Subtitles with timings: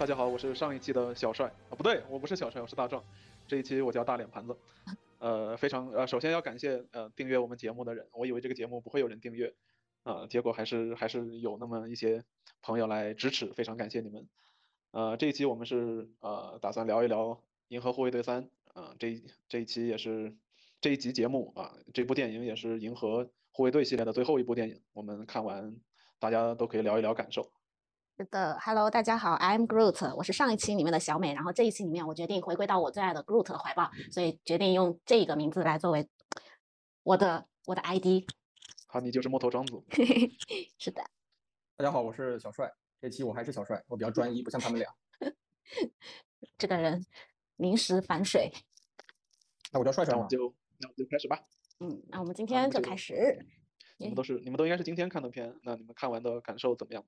[0.00, 3.04] 大家好，我是上一期的小帅啊，不对，我不是小帅，我是大壮。
[3.46, 4.56] 这一期我叫大脸盘子。
[5.18, 9.52] 呃，非常呃，首先要感谢呃订阅我们节目的人，我以为这个节目不会有人订阅，
[10.04, 12.24] 啊，结果还是还是有那么一些
[12.62, 14.26] 朋友来支持，非常感谢你们。
[14.92, 17.26] 呃，这一期我们是呃打算聊一聊
[17.68, 20.34] 《银河护卫队三》啊，这这一期也是
[20.80, 25.76] 这一集节目啊，这部电影也是《银河护卫队》系列的最后一部电影，我们看完
[26.18, 27.52] 大家都可以聊一聊感受。
[28.20, 36.06] 是的，Hello，大家好，I'm Groot，我是上一期里面的小美，然后这一期里面我决定回归到我最爱的 Groot 的怀抱，所以决定用这个名字来作为
[37.02, 38.28] 我的我的 ID。
[38.88, 39.82] 好，你就是木头庄子。
[40.76, 41.02] 是的。
[41.78, 44.94] 大家好，我是小帅，这期我还是小帅，我比较专一，不像他们俩。
[46.58, 47.02] 这个人
[47.56, 48.52] 临时反水。
[49.72, 51.42] 那我叫帅帅嘛，就那我们就开始吧。
[51.78, 53.46] 嗯，那我们今天就开始。
[53.96, 57.02] 你们都是你们都应该是今天看的片，那你们看完的感受怎么样？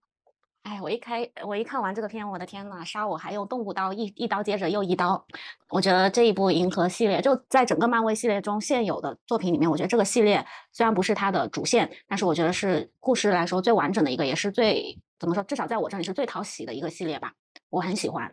[0.62, 5.27] 哎，我一开我一看完这个片，我的天呐，杀我还用动物刀一一刀接着又一刀。
[5.68, 17.33] 我觉得这一部银河系列就在整个漫威系列中现有的作品里面，我觉得这个系列虽然不是它的主线，但是我觉得是故事来说最完整的一个，也是最怎么说，至少在我这里是最讨喜的一个系列吧。
[17.68, 18.33] 我很喜欢。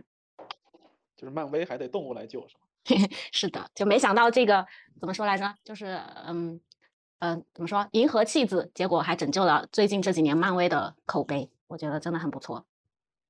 [1.17, 3.07] 就是漫威还得动物来救是吗？
[3.33, 4.66] 是的，就没想到这个
[5.00, 5.52] 怎么说来着？
[5.66, 6.61] 就是嗯
[7.19, 11.50] 嗯，怎么说银河弃子，结果还拯救了最近这几年漫威的口碑。
[11.70, 12.66] 我觉得真的很不错。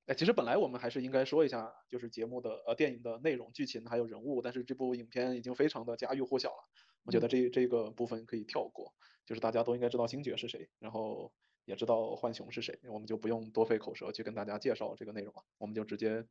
[0.06, 6.64] 哎，其实本来我们还是应该说一下，就是节目的呃电影的内容、剧情还有人物，但是这部影片已经非常的家喻户晓了，
[7.04, 8.94] 我觉得这这个部分可以跳过，
[9.26, 11.32] 就是大家都应该知道星爵是谁，然后
[11.66, 16.26] 也知道浣熊是谁，我们就不用多费口舌去跟大家介绍这个内容了，我们就直接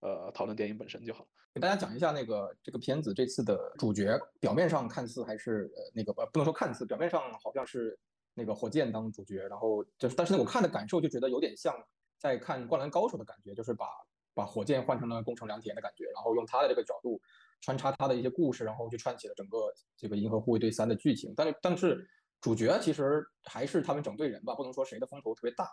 [0.00, 1.28] 呃讨论电影本身就好。
[1.52, 7.98] 给大家讲一下那个这个片子这次的主角，表面上看似还是呃那个不不能说看似，表面上好像是。
[8.34, 11.74] 那个火箭当主角，然后就是，但是呢，我看的感受就觉得有点像
[12.18, 13.86] 在看《灌篮高手》的感觉，就是把
[14.34, 17.20] 把火箭换成了宫城良田的感觉，然后用他的这个角度
[17.60, 21.34] 穿插他的一些故事，然后去串起了整个这个《银河护卫队三》的剧情。
[21.36, 22.08] 但是，但是
[22.40, 25.68] 主角其实还是他们整队人吧，不能说谁的风头特别大。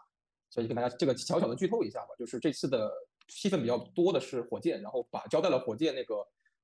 [0.50, 2.91] 所以跟大家这个小小的剧透一下吧，就是这次的
[3.28, 6.16] 戏份比较多的是火箭，然后把交代了火箭那个。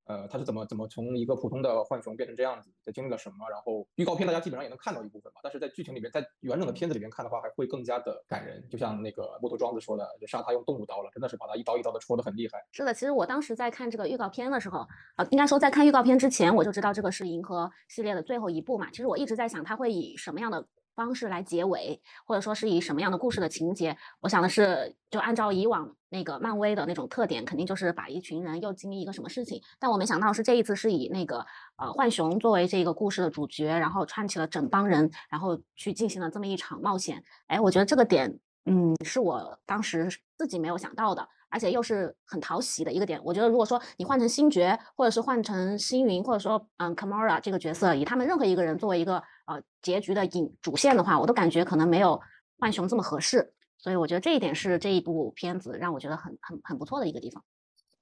[0.06, 2.70] 呃，他是怎么怎么从一个普通的浣熊变成这样子？
[2.84, 3.50] 在经历了什么？
[3.50, 8.64] 然后预告片大家基本上也能看到一部分吧，但是在剧情里面，在完整的片子里面看的话，还会更加的感人。
[8.70, 12.64] 就像那个木头庄子说的，就杀他用动物刀了，真的是把他一刀一刀的戳的很厉害。
[12.72, 14.86] 是的，其实我当时在看这个预告片的时候，
[15.18, 18.90] 呃，应该说在看预告片之前，我就知道这个是银河系列的最后一部嘛。
[18.92, 20.68] 其实我一直在想，他会以什么样的？
[20.96, 23.96] 方式来结尾，或者说是以什么样的故事的情节？
[24.22, 29.62] 我想的是，就按照以往那个漫威的那种特点，肯定就是把一群人又经历一个什么事情。
[29.78, 31.46] 但我没想到是这一次是以那个
[31.78, 37.22] 呃浣熊作为这个故事的主角，然后串起了整帮人，然后去进行了这么一场冒险。
[37.48, 41.28] 哎，我觉得这个点，嗯，是我当时自己没有想到的。
[41.56, 52.20] 而且又是很讨喜的一个点，我觉得如果说你换成星爵，或者是换成星云，或者说嗯 Kamora 这个角色，以他们任何一个人作为一个呃结局的引主线的话，我都感觉可能没有
[52.58, 53.54] 浣熊这么合适。
[53.78, 57.42] 所以我觉得这一点是这一部片子让我觉得很很很不错的一个地方。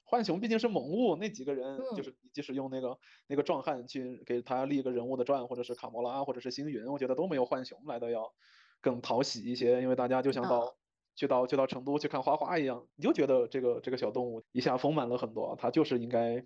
[0.10, 2.98] 浣熊毕竟是猛物，那几个人就是即使用那个
[3.28, 8.34] 那个壮汉去给他立一个人物的传，或者是卡魔拉，或者是星云，我觉得都没有浣熊来的要
[8.82, 10.76] 更讨喜一些，因为大家就想到。
[11.16, 16.44] 去到去到成都去看花花一样，你就觉得这个这个小动物一下丰满了很多，它就是应该，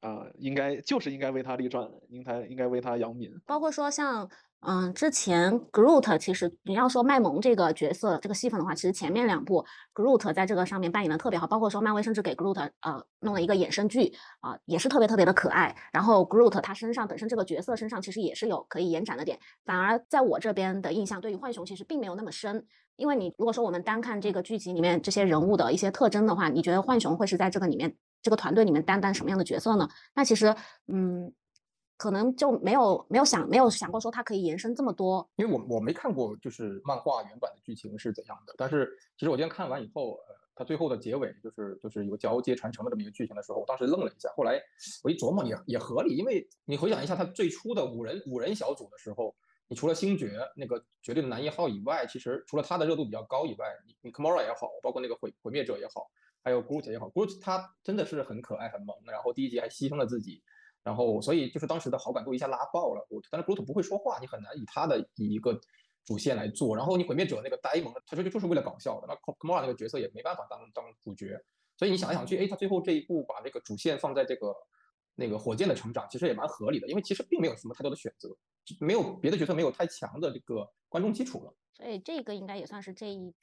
[0.00, 3.30] 啊，应该就是应该为它立传，应该应该为它扬名。
[3.46, 4.28] 包括说像，
[4.60, 9.64] 嗯，之前 Groot 其实你要说卖萌这个角色这个戏份的话，其实前面两部
[9.94, 15.76] Groot 在这个上面扮演的特别好，包括说漫威甚至给 Groot 呃弄了一个衍生剧啊，也是特别特别的可爱。
[15.92, 22.66] 然后 Groot 他身上本身这个角色身上其实也是有可以延展的点，反而在我这边的印象对于浣熊其实并没有那么深。
[22.98, 29.88] 因为你如果说我们单看这个剧集里面这些人物的一些特征的话，你觉得浣熊会是在这个里面这个团队里面担当什么样的角色呢？
[30.14, 30.52] 那其实，
[30.88, 31.32] 嗯，
[31.96, 35.30] 可能就没有没有想没有想过说它可以延伸这么多。
[35.36, 44.60] 因为我我没看过就是漫画原版的剧情是怎样的，但是其实我今天看完以后，呃，它最后的结尾就是就是有交接传承的这么一个剧情的时候，我当时愣了一下，后来
[45.04, 49.32] 我一琢磨也也合理，因为你回想一下它最初的五人五人小组的时候。
[49.68, 56.10] 你除了星爵那个绝对的男一号以外，其实除了他的热度比较高以外，你你 Kamora 也好，包括那个毁毁灭者也好，
[56.42, 60.42] 还有 Groot 也好，Groot 他真的是很可爱很萌，然后第一集还牺牲了自己，
[60.82, 63.06] 然后所以就是当时的好感度一下拉爆了。
[63.10, 65.60] 我但是 Groot 不会说话，你很难以他的以一个
[66.04, 66.74] 主线来做。
[66.74, 69.06] 然后你毁灭者那个呆萌，他这就就是为了搞笑的。
[69.06, 71.38] 那 Kamora 那个角色也没办法当当主角，
[71.76, 74.54] 所以你想来想去，哎，他最后这一步把这个主线放在这个。
[75.20, 78.28] 那个火箭的成长其实也蛮合理的，因为其实并没有什么太多的选择，
[78.80, 81.54] 没有别的角色没有太强的这个观众基础了。
[81.72, 83.34] 所以这个应该也算是这一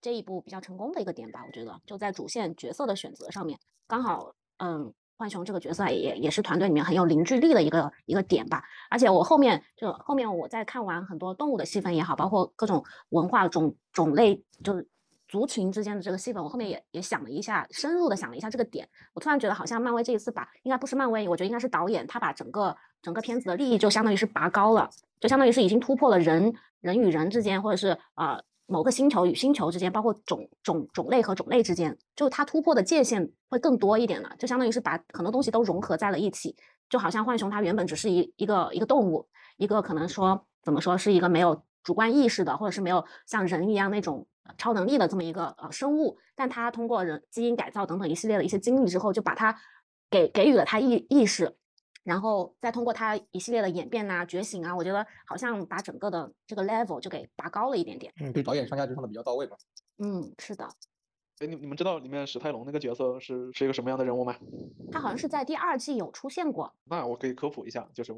[0.00, 1.44] 这一部比较成功的一个点吧。
[1.46, 8.64] 我觉得就在主线角色的选择上面，刚好嗯，浣熊这个角色也也是团队里面很有凝聚力的一个一个点吧。
[8.90, 14.88] 而且我后面就后面我在看完很多动物的戏份也好，包括各种文化种种类就是。
[15.28, 18.88] 族群之间的这个戏份，我后面也也想了一下，深入的想了一下这个点。
[19.14, 24.88] 我突然觉得，好像漫威这一次把，应该不是漫威，我觉得应该是导演，他把整个整个片子的利益就相当于是拔高了，
[25.20, 36.54] 就相当于是已经突破了人人与人之间，或者是呃某个星球与星球之间，包括种种种类和种类之间，就它突破的界限会更多一点了，就相当于是把很多东西都融合在了一起。
[36.90, 39.26] 就好像浣熊它原本只是一一个一个动物，
[39.56, 44.26] 一个可能说怎么说是一个没有主观意识的，或者是没有像人一样那种。
[44.58, 49.58] 超能力的这么一个呃生物，但他通过人基因改造等等一系列的一些经历之后，就把他
[50.10, 51.56] 给给予了他意意识，
[52.02, 58.12] 然后再通过他一系列的演变啊、觉醒啊，我觉得好像把整个的这个 level 就给拔高了一点点。
[58.20, 59.56] 嗯，对，导演上价值上的比较到位嘛。
[59.98, 60.68] 嗯，是的。
[61.44, 64.34] 哎，你你们知道里面史泰龙那个角色是是一个什么样的人物吗？
[64.90, 66.72] 他好像是在第二季有出现过。
[66.84, 68.14] 那我可以科普一下，就是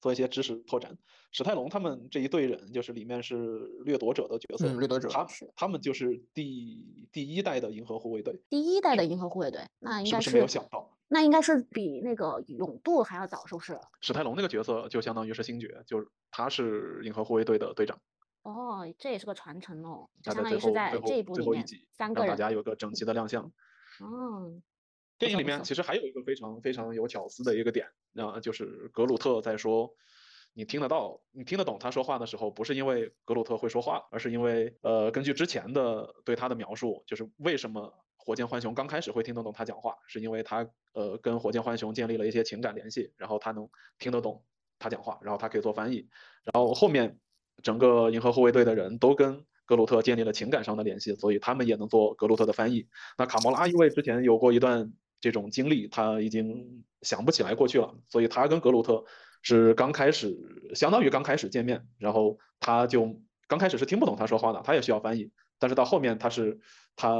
[0.00, 0.96] 做一些知识拓展。
[1.30, 4.72] 史泰龙他们这一队人，就是里面是掠夺者的角色。
[4.74, 5.08] 掠夺者。
[5.08, 8.40] 他他们就是第第一代的银河护卫队。
[8.48, 10.90] 第一代的银河护卫队，那应该是没有想到。
[11.06, 13.78] 那应该是比那个勇度还要早，是不是？
[14.00, 17.96] 史泰龙那个角色就相当于是星爵，就是他是银河护卫队的队长。
[18.44, 23.50] 哦，这也是个传承哦，相当于是在这一部里面三个人，让大家有个整齐的亮相。
[24.02, 24.62] 嗯，
[25.18, 29.94] 电影里面其实还有一个非常非常有巧思的一个点，那，就是格鲁特在说，
[30.52, 43.66] 你听得到，你听得懂他说话的时候，不是因为格鲁特会说话，而是因为呃，根据之前的对他的描述，就是为什么火箭浣熊刚开始会听得懂他讲话，是因为他呃跟火箭浣熊建立了一些情感联系，然后他能
[43.98, 44.44] 听得懂
[44.78, 46.06] 他讲话，然后他可以做翻译，
[46.42, 47.18] 然后后面。
[47.62, 52.86] 整个银河护卫队的人都跟格鲁特建立了情感上的联系，所以他们也能做格鲁特的翻译。
[53.16, 59.02] 那卡莫拉因为之前有过一段这种经历，他已经想不起来过去了，所以他跟格鲁特
[59.40, 60.36] 是刚开始，
[60.74, 63.18] 相当于刚开始见面，然后他就
[63.48, 65.30] 刚开始是听不懂他说话的，他也需要翻译。
[65.58, 66.58] 但是到后面他是
[66.94, 67.14] 他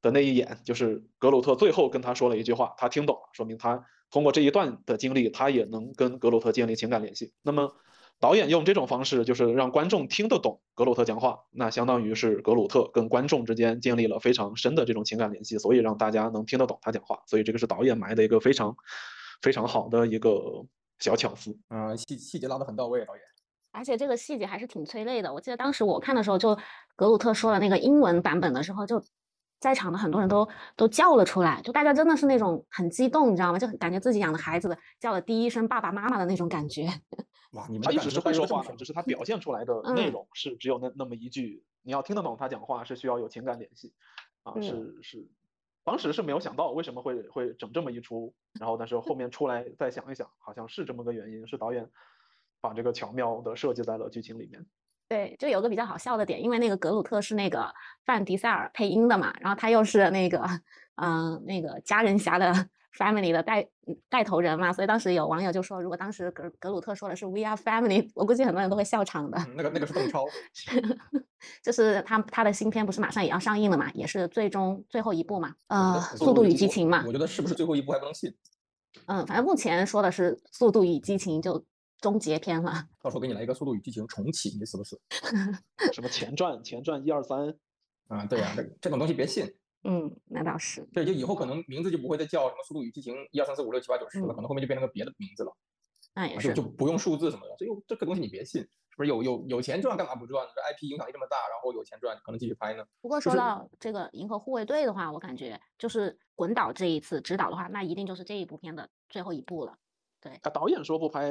[0.00, 7.34] 的那一眼，就是格鲁特最后跟他说了一句话，他听懂了，说明他通过这一段的经历，他也能跟格鲁特建立情感联系。
[7.42, 7.74] 那么。
[8.18, 17.22] 导演用这种方式，就是让观众听得懂格鲁特讲话，那相当于是格鲁特跟观众之间建立了非常深的这种情感联系，所以让大家能听得懂他讲话。
[17.26, 18.74] 所以这个是导演埋的一个非常
[19.42, 20.64] 非常好的一个
[20.98, 21.56] 小巧思。
[21.68, 23.22] 嗯，细细节拉得很到位，导演。
[23.72, 25.30] 而且这个细节还是挺催泪的。
[25.32, 26.56] 我记得当时我看的时候，就
[26.96, 28.98] 格鲁特说了那个英文版本的时候，就
[29.66, 33.58] 在场的很多人都都叫了出来，就大家真的是那种很激动，你知道吗？
[33.58, 36.86] 就感觉自己养的孩子叫了第一声爸爸妈妈的那种感觉。
[37.50, 41.64] 哇，你们他一直是会说话的，只是他 表现出来的内容是只有那那么一句。
[41.82, 43.92] 你要听得懂他讲话，是需要有情感联系
[44.44, 45.26] 啊，是是。
[45.82, 51.90] 当时是没有想到为什么会会整这么一出，然后但是后面出来再想一想，好像是这么个原因，是导演
[52.60, 54.64] 把这个巧妙的设计在了剧情里面。
[55.08, 57.72] 对，就有个比较好笑的点，因为那个格鲁特是那个
[58.04, 60.40] 范迪塞尔配音的嘛，然后他又是那个
[60.96, 62.52] 嗯那个家人侠的。
[62.96, 63.68] family 的带
[64.08, 69.36] 带头人嘛，所以当时有网友就说，如果当时格格鲁特说的是 We are family，我估计很多人都会笑场的。
[69.54, 70.24] 那个那个是邓超，
[71.62, 77.04] 就是他他的新片不是马上也要上映了嘛，也是最终最后一部嘛，呃，速度与激情嘛。
[77.06, 78.34] 我觉得是不是最后一部还不能信。
[79.04, 81.62] 嗯，反正目前说的是速度与激情就
[82.00, 82.88] 终结篇了。
[83.02, 85.00] 到时候给你来一个速度与激情重启，你死不死？
[85.92, 87.54] 什么前传前传一二三？
[88.08, 89.52] 啊，对呀，这这种东西别信。
[89.88, 90.82] 嗯，那倒是。
[90.92, 95.56] 对，就以后可能名字就不会再叫什么《速度与激情》一二三四五六七八九十了，可能后面就变成个别的名字了。
[96.14, 97.56] 那也是，就不用数字什么的。
[97.56, 100.46] 所以这个东西你别信，是不是有有有钱赚干嘛不赚？
[100.54, 102.84] 这 IP 影响力这么大，然后有钱赚，可能继续拍呢。
[103.00, 109.78] 不过说到这个《银河护卫队》的话，我感觉就是滚导这一次指导的话，那一定就是这一部片的最后一部了。
[110.20, 111.30] 对，他导演说不拍，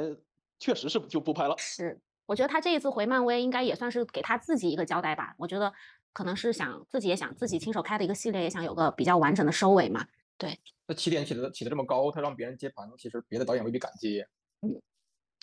[0.58, 1.54] 确实是就不拍了。
[1.58, 5.34] 是，我觉得他这一次回漫威，应该也算是给他自己一个交代吧。
[5.38, 5.72] 我觉得。
[6.16, 10.06] 可能是想自己也想自己亲手开的一个系列，也想有个比较完整的收尾嘛。
[10.38, 14.26] 对，那起点起的起的这么高，他让别人接盘，其实别的导演未必敢接。
[14.62, 14.80] 嗯，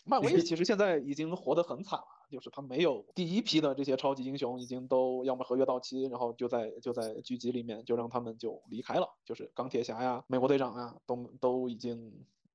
[0.03, 12.11] 漫威 其实现在已经活得很惨了，就是他没有第一批的这些超级英雄，已经都要么合约到期，然后就在就在剧集里面就让他们就离开了，就是钢铁侠呀、美国队长呀，都都已经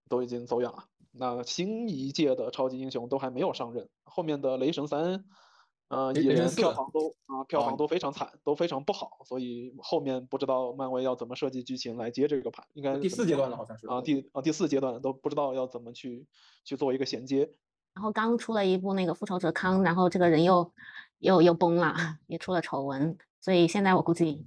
[0.09, 0.85] 都已经走远了。
[1.12, 5.25] 那新一届的超级英雄都还没有上任，后面的雷神三。
[5.91, 16.27] 呃，也连票房都啊，票房都非常惨，都非常不好，所以后面不知道漫威要怎么设计剧情来接这个盘，应该第四阶段了，好像是啊，第啊第四阶段都不知道要怎么去
[16.62, 17.50] 去做一个衔接。
[17.95, 20.71] 然后刚出了一部那个复仇者康，然后这个人又
[21.21, 23.17] 又又崩了，也出了丑闻。
[23.41, 24.45] 所以现在我估计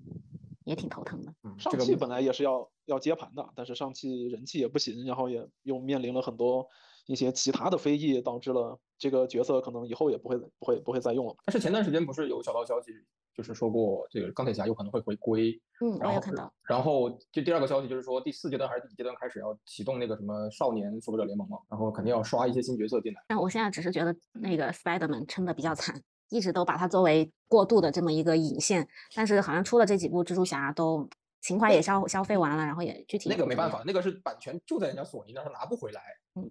[0.64, 1.34] 也挺头疼的。
[1.42, 6.68] 嗯，上这个汽本来也是要要接盘的，但是上汽人气也不行，然后也又面临了很多
[7.08, 11.36] 一些其他的非议，导致了这个角色可能以后也不会不会不会再用了。
[11.46, 12.92] 但是前段时间不是有小道消息，
[13.36, 16.52] 就是说过这个钢铁侠有可能会回归，嗯，我然后有看到。
[16.68, 23.24] 然后就第二个消息就是说第四阶段还是第几阶段开始要启动那个什么少年复仇者联盟嘛，然后肯定要刷一些新角色进来。
[23.28, 31.10] 但我现在只是觉得那个 Spider-Man 撑的比较惨，一直都把它作为过渡的这么一个引线，但是好像出了这几部蜘蛛侠都
[31.42, 33.36] 情怀也消消费完了，然后也具体那。
[33.36, 36.02] 个没办法，那个是版权就在人家索尼那儿，他拿不回来。
[36.36, 36.50] 嗯，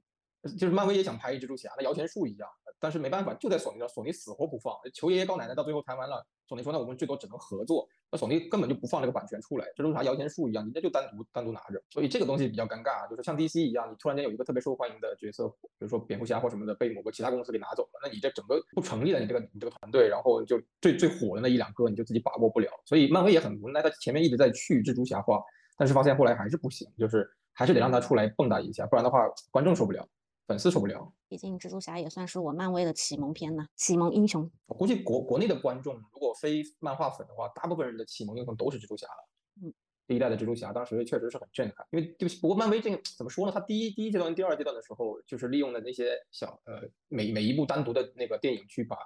[0.58, 4.74] 就是漫威也想拍蜘蛛侠，那摇钱树一样，但是没办法，就在索尼那儿，索尼死活不放。
[4.92, 15.46] 求爷爷告奶奶，到最后谈完了，索尼说那我们最多只能合作，那索尼根本就不放这个版权出来，蜘蛛侠摇钱树一样，人家就单独单独拿着，所以这个东西比较尴尬，就是像 DC 一样，你突然间有一个特别受欢迎的角色，
[15.78, 25.40] 比如说蝙蝠侠或什么的，被某个其他公司给拿走了，那你这整个不成立了，你这个你这个团队，然后就最最火的那一两个，你就自己把握不了，所以漫威也很无奈，他前面一直在去蜘蛛侠化，
[25.78, 30.04] 但是发现后来还是不行，就是还是得让他出来蹦跶一下，不然的话观众受不了，
[30.50, 31.12] 粉丝受不了。
[31.28, 34.50] 毕竟蜘蛛侠也算是我漫威的启蒙片呢，启蒙英雄。
[34.66, 39.28] 我估计国国内的观众，如果非漫画粉的话，大部分人的启蒙英雄都是蜘蛛侠了。
[39.62, 39.72] 嗯，
[40.08, 43.52] 第一代的蜘蛛侠当时确实是很震撼，因为就是不过漫威这个怎么说呢？
[43.54, 48.96] 它第一第一阶段、第二阶段的时候，就是利用了那些小呃每每一部单独的那个电影去把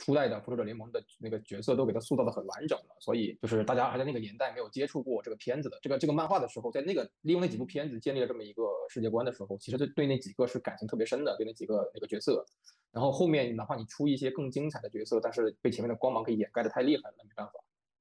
[0.00, 12.44] 初代的复仇者联盟的那个角色都给它塑造的很完整了，所以就是大家还在那个年代没有接触过这个片子的这个这个漫画的时候，在那个利用那几部片子建立了这么一个世界观的时候，其实对对那几个是感情特别深的，对那几个那个角色。
[12.90, 17.52] 然后后面哪怕你出一些更精彩的角色，但是被前面的光芒给掩盖的太厉害了，没办法。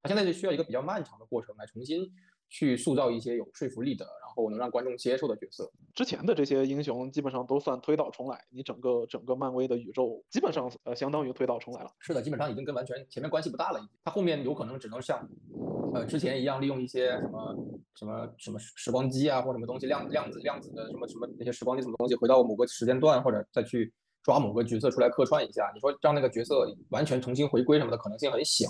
[0.01, 2.09] 他现在就需要一个比较漫长的过程来重新
[2.49, 5.71] 去塑造一些有说服力的，然后能让观众接受的角色。
[5.93, 11.89] 之前的这些英雄基本上都算推倒重来，你整个整个漫威的宇宙基本上呃相当于推倒重来了。
[11.99, 13.79] 是的，基本上已经跟完全前面关系不大了。
[13.79, 15.27] 已经，他后面有可能只能像
[15.93, 17.55] 呃之前一样，利用一些什么
[17.95, 25.69] 什么什么时光机啊，或什么东西量量子量子的什么什么那些时光机什么东西，回到某个时间段，或者再去抓某个角色出来客串一下。
[25.73, 28.67] 你说让那个角色完全重新回归什么的可能性很小。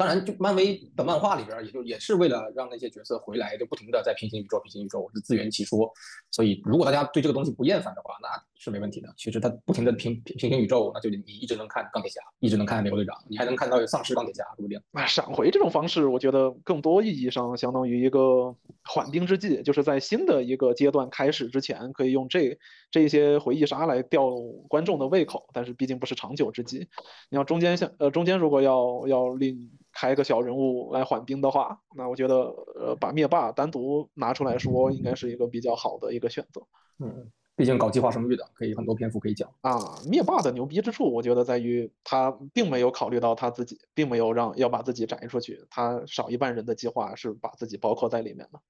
[0.00, 5.92] 当然，就漫威的漫画里边，也就也是为了让那些角色回来，就不停的在平行宇宙、平行宇宙我是自圆其说。
[6.30, 8.28] 所以，如果大家对这个东西不厌烦的话，那
[8.60, 9.08] 是没问题的。
[9.16, 14.78] 其实它不停的平平平行宇宙，那就你一直能看钢铁侠，一直能看美国队长，你还能看到有丧尸钢铁侠，说不定。
[14.92, 22.58] 啊，闪回这种方式，我觉得更多意义上相当于一个缓兵之计，就是在新的一个阶段开始之前，可以用这
[22.90, 24.30] 这些回忆杀来吊
[24.68, 26.86] 观众的胃口，但是毕竟不是长久之计。
[27.30, 32.36] 你要中间像呃中间如果要要另开个小人物来缓兵的话，那我觉得
[32.74, 36.60] 呃把灭霸单独拿出来说，应该是一个比较好的一个选择。
[36.98, 39.46] 嗯，毕竟搞计划生育的，可以很多篇幅可以讲。
[39.60, 48.60] 啊，灭霸的牛逼之处，我觉得在于他并没有考虑到他自己，并没有让要把自己摘出去，他少一半人的计划是把自己包括在里面了。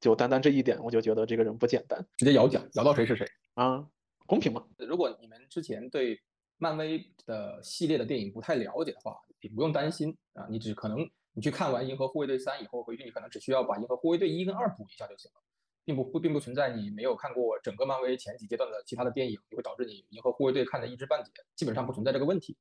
[0.00, 3.26] 就单单这一点，我就觉得这个人不简单直接摇奖，摇到谁是谁。
[3.52, 3.86] 啊，
[4.24, 4.64] 公平吗。
[4.78, 6.18] 如果你们之前对
[6.56, 15.42] 漫威的系列的电影不太了解的话，你不用担心啊，你只可能你去看完《银河护卫队三》以后，回去你可能只需要把《银河护卫队一》跟二补一下就行了，
[15.90, 22.56] 并不并不存在你没有看过整个漫威前几阶段的其他的电影，你会导致你《银河护卫队》看的一知半解，基本上不存在这个问题。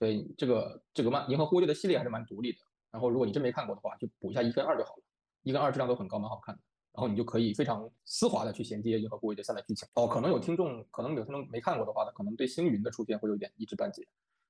[0.00, 2.58] 所以这个这个漫《银河护卫队》的系列还是蛮独立的。
[2.90, 5.02] 然后如果你真没看过的话，就补一下一跟二就好了，
[5.44, 6.60] 一跟二质量都很高，蛮好看的。
[6.92, 9.88] 然后你就可以非常丝滑的去衔接《银河护卫队三》的剧情。
[9.94, 14.04] 哦，可能有听众，可能有听众没看过的话，他可能对星云的出现会有一点一知半解，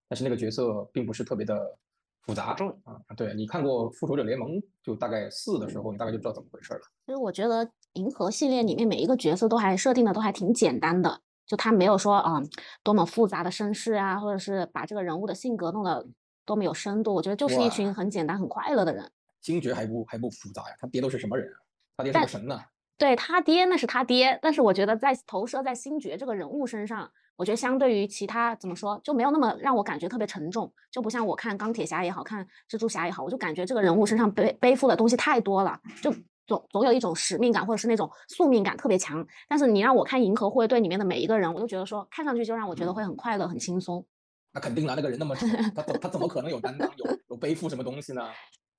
[0.08, 1.78] 但是那个角色并不是特别的
[2.22, 2.96] 复杂重啊。
[3.16, 4.50] 对你看过《复仇者联盟》
[4.82, 6.80] 就大概四的时候，你大概就知道怎么回事了。
[7.06, 12.42] 其实我觉得银河系列里面每一个角色都还设定的都还挺简单的，就他没有说啊、
[12.82, 16.06] 多么复杂的身世啊，或者是把这个人物的性格弄得
[16.44, 17.14] 多么有深度。
[17.14, 19.10] 我觉得就是一群很简单很快乐的人。
[19.40, 20.76] 星爵还不还不复杂呀？
[20.78, 21.58] 他爹都是什么人啊？
[21.96, 22.62] 他爹是个神呐、
[22.96, 36.14] 对他爹那是他爹，但是我觉得在投射在星爵这个人物身上，我觉得相对于其他怎么说就没有那么让我感觉特别沉重，就不像我看钢铁侠也好看蜘蛛侠也好，我就感觉这个人物身上背背负的东西太多了，就
[36.46, 39.26] 总总有一种使命感或者是那种宿命感特别强。
[39.48, 44.04] 但是你让我看银河护卫队里面的每一个人，我都觉得说看上去就让我觉得会很快乐很轻松。
[44.52, 48.28] 那肯定了，那个人那么丑，他怎他怎么可能有担当，有有背负什么东西呢？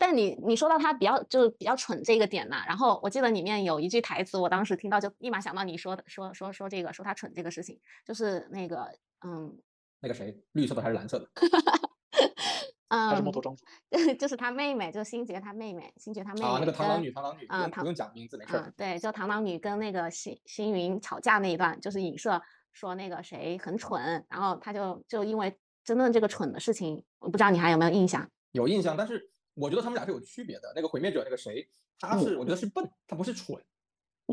[0.06, 8.86] 但你你说到他比较就是比较蠢这个点呢，然后我记得里面有一句台词，我当时听到就立马想到你说的说说说这个说他蠢这个事情，就是那个
[9.26, 9.58] 嗯
[10.02, 11.30] 那个谁，绿色的还是蓝色的？
[12.90, 13.64] 嗯木头桩子。
[14.20, 18.74] 就是他妹妹，就是星爵他妹妹，星爵他妹妹啊，那个螳螂女，螳螂女，不啊螳用不用讲名字，没事。
[18.76, 22.42] 对，就螳螂女跟那个星星云吵架那一段，就是影射
[22.74, 28.30] 说那个谁很蠢，然后他就就因为争论这个蠢的事情，我不知道你还有没有印象？
[28.52, 30.72] 有印象，但是我觉得他们俩是有区别的。
[30.76, 31.68] 那个毁灭者那个谁，
[32.00, 33.64] 他是我觉得是笨，他不是蠢，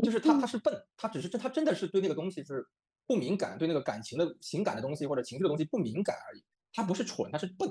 [0.03, 2.67] 就是他他是笨，他只是这他真的是对那个东西是
[3.05, 6.43] 不敏感，对那个感情的情感的东西或者情绪的东西不敏感而已。
[6.73, 7.69] 他不是蠢，他是笨。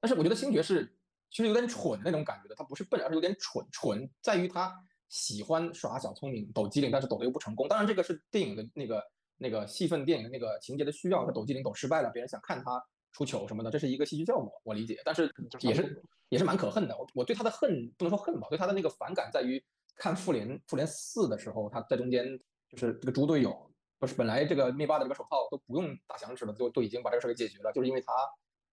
[0.00, 0.96] 但是我觉得星爵是
[1.30, 3.66] 其实有点蠢那种感觉的，他不是笨，而是有点蠢。
[3.72, 4.74] 蠢在于他
[5.08, 7.66] 喜欢耍小聪明、抖机灵，但是抖的又不成功。
[7.68, 9.02] 当然这个是电影的那个
[9.38, 12.82] 那个戏份、电影的那个情节的需要，他抖机灵抖失败了，别人想看他。
[13.12, 16.96] 出糗什么的，这是一个戏剧效果，我理解，但是也是也是蛮可恨的。
[16.96, 19.62] 我我对他的恨不能说恨吧，对他的那个反感在于
[19.96, 28.12] 看复联复联四的时候，他在中间就是这个猪队友，不是本来这个灭霸的这个手套都不用打响指了，就都已经把这个事给解决了，就是因为他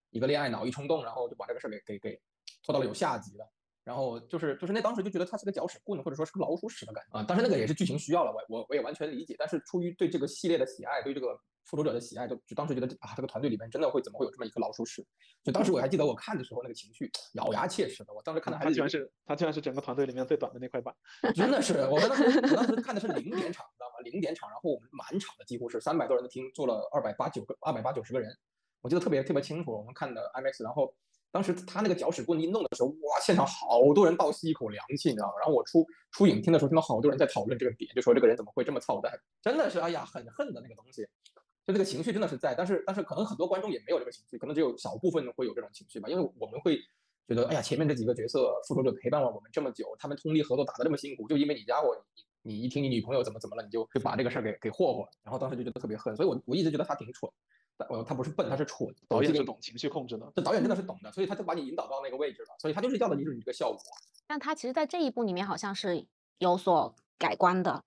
[0.10, 2.22] 一个恋爱脑一冲动，然后就把这个事给给给
[2.64, 3.50] 拖到了有下级了。
[3.84, 7.24] 然后就是就是那当时就觉得他是个搅屎棍，或者说是个老鼠屎的感觉啊。
[7.24, 9.36] 当时那个也是剧情需要了，我我我也完全理解。
[9.38, 15.06] 但是出于对这个系列的喜爱，对这个复仇者的喜爱，就就当时觉得啊，这个团队里面真的会怎么会有这么一个老鼠屎？
[15.44, 18.14] 就当时我还记得我看的时候那个情绪咬牙切齿的。
[18.14, 20.94] 我当时看的还居然是他居然是整个团队里面最短的那块板，
[21.36, 24.00] 真的是我当时我当时看的是零点场，知道吗？
[24.04, 28.30] 零点场，然后我们满场的几乎是三百多人的厅坐了二百八九个二百八九十个人，
[28.82, 29.72] 我记得特别特别清楚。
[29.72, 30.94] 我们看的 IMAX，然后。
[31.34, 35.34] 当时他那个搅屎棍一弄的时候，哇，现场好多人倒吸一口凉气，你知道吗？
[35.40, 39.12] 然后我出出影厅的时候，听到好多人在讨论这个点，就说这个人怎么会这么操蛋？
[39.42, 41.02] 真的是，哎呀，很恨的那个东西，
[41.66, 46.78] 就这个情绪真的是在，但是但是可能很多观众也没有这个情绪，可能只有小部分会有这种情绪吧，因为我们会
[47.28, 51.96] 觉得，哎呀，前面这几个角色复仇者陪伴了我们这么久，他们通力合作打得这么辛苦，就因为你家伙，
[52.42, 57.32] 你你一听你女朋友怎么怎么了，你就就把这个事儿给给霍霍，然后当时就觉得特别恨，所以我我一直觉得他挺蠢。
[57.90, 58.88] 呃，他不是笨，他是蠢。
[59.10, 63.80] 导演是懂情绪控制的，这导演真的是懂的，所以他就把你引导到那个位置了，所以他就是要的就是你这个效果。
[64.28, 66.06] 但他其实，在这一部里面好像是
[66.38, 67.84] 有所改观的，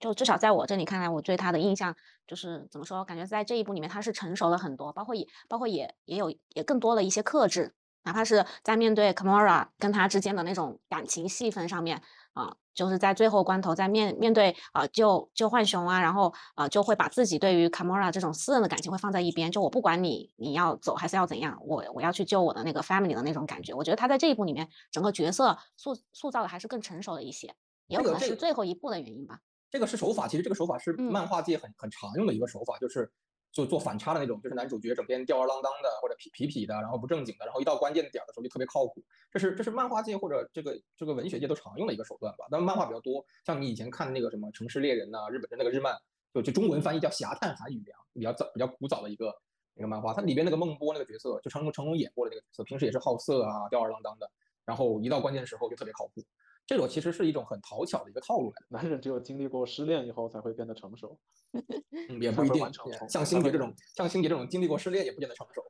[0.00, 1.94] 就至少在我这里看来，我对他的印象
[2.26, 3.04] 就是怎么说？
[3.04, 12.02] 感觉在这一部里面他是成熟了很多，包括也包括也也有也更多了一些克制，哪怕是在面对 Kamora 跟他之间的那种感情戏份上面。
[12.32, 23.74] 啊，就是在最后关头，在面面对啊救救浣熊啊，然后啊就会把自己对于 kamara 这种私人的感情会放在一边，就我不管你你要走还是要怎样，我我要去救我的那个 family 的那种感觉。
[23.74, 27.52] 我觉得他在这一部里面整个角色塑塑造的还是更成熟了一些，
[27.88, 29.40] 也有可能是最后一部的原因吧。
[29.70, 33.10] 这个是手法，其实这个手法是漫画界很很常用的一个手法，就是。
[33.52, 39.02] 就做反差的那种，就是男主角整天吊儿郎当的，或者痞痞痞的，然后不正经的，然后一到关键点的时候就特别靠谱。
[39.28, 42.46] 这是这是漫画界或者这个这个文学界都常用的一个手段吧。
[42.48, 45.98] 但漫画比较多，像你以前看那个什么《城市猎人》呐，日本的那个日漫，
[46.32, 49.34] 就就中文翻译叫《侠探韩语良》，比较早比较古早的一个
[49.74, 50.14] 那个漫画。
[50.14, 54.30] 它里边那个孟波那个角色，就成龙成龙演过的那个角色，平时也是好色啊，吊儿郎当的，
[54.64, 56.22] 然后一到关键时候就特别靠谱。
[56.70, 58.66] 这种其实是一种很讨巧的一个套路来的。
[58.68, 61.18] 男人只有经历过失恋以后才会变得成熟，
[62.20, 62.62] 也不一定。
[63.08, 65.64] 像星杰这种，像星杰这种经历过失恋也不见得成熟。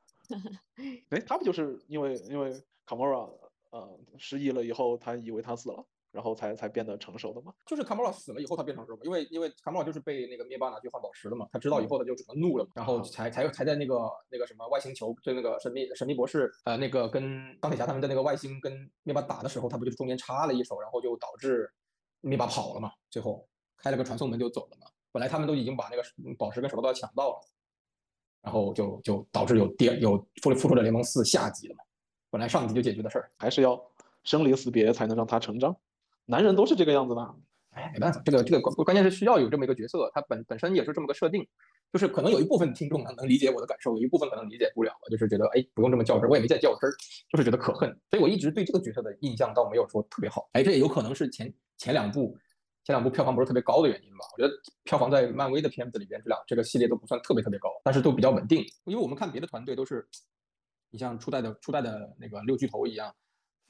[1.08, 2.52] 哎，他不就是因为因为
[2.84, 3.26] 卡莫拉
[3.70, 5.82] 呃失忆了以后，他以为他死了。
[6.12, 21.70] 然后才才变得成熟的嘛，就是卡莫拉死了以后他变成熟嘛，因为因为卡莫拉就是被那个灭霸拿去换宝石了嘛，他知道以后他就只能怒了嘛，然后才才才在那个那个什么外星球，就那个神秘神秘博士，呃，那个跟钢铁侠他们在那个外星跟灭霸打的时候，他不就中间插了一手，然后就导致
[22.20, 23.46] 灭霸跑了嘛，最后
[23.76, 26.02] 开了个传送门就走了嘛，本来他们都已经把那个
[26.36, 27.40] 宝石跟手套都要抢到了，
[28.42, 31.84] 然后就就导致有第有复复仇者联盟四下集了嘛，
[32.30, 33.80] 本来上集就解决的事儿，还是要
[34.24, 35.76] 生离死别才能让他成长。
[36.26, 37.34] 男人都是这个样子的，
[37.70, 41.46] 哎，没办法，这个这个关关键是需要有这么一个角色，他本本身也是这么个设定，
[41.92, 46.90] 就是可能有一部分听众能能理解我的感受，有一部分可能理解不了，就是觉得哎不用这么较真，我也没在较真，
[47.30, 52.36] 就是觉得可恨，所以我一直对这个角色的印象倒没有说特别好，哎，这也有可能是前前两部
[52.84, 54.24] 前两部票房不是特别高的原因吧？
[54.36, 54.54] 我觉得
[54.84, 60.08] 票房在漫威的片子里边，这两这个系列都不算特别特别高，但是都比较稳定，因为我们看别的团队都是，
[60.90, 63.14] 你像初代的初代的那个六巨头一样。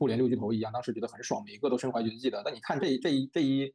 [0.01, 2.41] 复联六巨头一样，当时觉得很爽，每一个都身怀绝技的。
[2.43, 3.75] 但你看这这一这一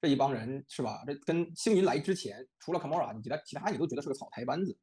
[0.00, 1.04] 这一帮人是吧？
[1.06, 4.76] 这跟星云来之前，除了 Kamora，，你其他其他你都觉得是个草台班子，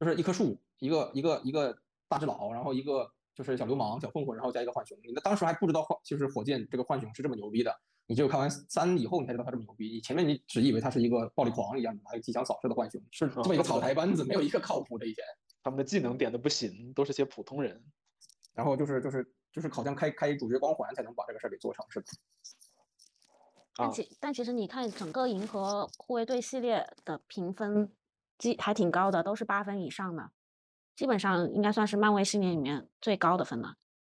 [0.00, 4.98] 就是一棵树，一个一个一个大只佬，然后一个就是小流氓、小混混，然后加一个浣熊。
[4.98, 7.72] 你那当时还不知道浣就是火箭这个浣熊是这么牛逼的，
[8.08, 9.88] 你只有看完三以后，你才知道他这么牛逼。
[9.90, 15.06] 你前面你只以为他是一个暴力狂一样，的一个机枪扫射的浣熊，是这么一个草台班子，没有一个靠谱的。
[15.06, 15.22] 以前
[15.62, 17.84] 他们的技能点的不行，都是些普通人，
[18.54, 19.32] 然后就是就是。
[19.52, 22.06] 就是好像开开主角光环才能把这个事儿给做成，是吧？
[23.76, 27.90] 但其但其实你看整个银河护卫队系列的评分，
[28.36, 30.30] 基还挺高的，都是八分以上的，
[30.94, 33.76] 基本上应该算是漫威系列里面最高的分了。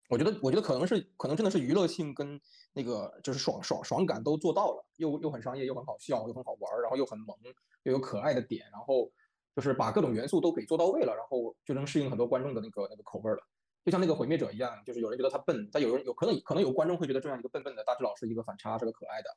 [0.09, 2.39] 我觉得，我觉得可能是可能真的是娱乐性跟
[2.73, 7.35] 那个就是爽爽爽感都做到了，又又很商业，又很好笑，又很好玩，然后又很萌，
[7.83, 9.09] 又有可爱的点，然后
[9.55, 13.39] 就是把各种元素都给做到位了，然后就能适应很多观众的那个那个口味了。
[13.83, 19.29] 就像那个毁灭者一样，就是有人觉得他笨，但有人有可能可能有观众会觉得这样一个笨笨的大智老师一个反差是个可爱的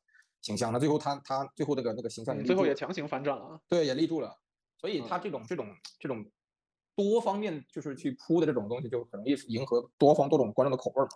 [0.42, 3.61] 形象，那最后他他最后那个那个形象也立最后也强行反转了。
[3.68, 4.37] 对，也立住了。
[4.78, 5.66] 所以嗯他这种、这种
[5.98, 6.24] 这种
[6.94, 11.11] 多方面就是去铺的这种东西，就很容易迎合多方多种观众的口味儿嘛，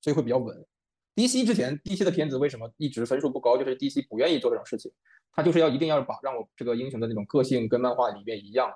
[0.00, 0.66] 所以会比较稳。
[1.16, 3.58] DC 之前 DC 的片子为什么一直分数不高？
[3.58, 4.90] 就是 DC 不愿意做这种事情，
[5.32, 8.72] 他就是要一定要把让我这个英雄的那种个性跟漫画里面一样，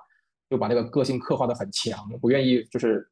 [0.49, 3.09] 就把那个个性刻画的很强，不愿意就是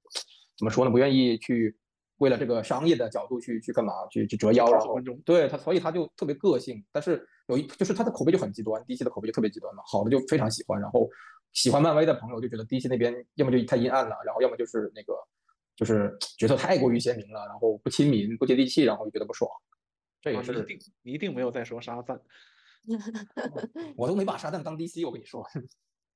[0.63, 0.91] 怎么说呢？
[0.91, 1.77] 不愿意去
[2.19, 4.07] 为了这个商业的角度去去干嘛？
[4.09, 11.09] 去去折腰，然后观众对他，所以他就特别个性，但是有一就是他的口碑就很极端，DC 的口碑就特别极端嘛，好的就非常喜欢，然后
[11.51, 15.13] 喜欢漫威的朋友就觉得 DC 那边要么就太阴暗了，然后要么就是那个
[15.75, 19.51] 就是角色太过于鲜明了，然后不亲民、不接地气，然后就觉得不爽。
[20.21, 22.17] 这也啊，你是一定你一定没有在说沙赞，
[23.97, 25.45] 我都没把沙赞当 DC，我跟你说，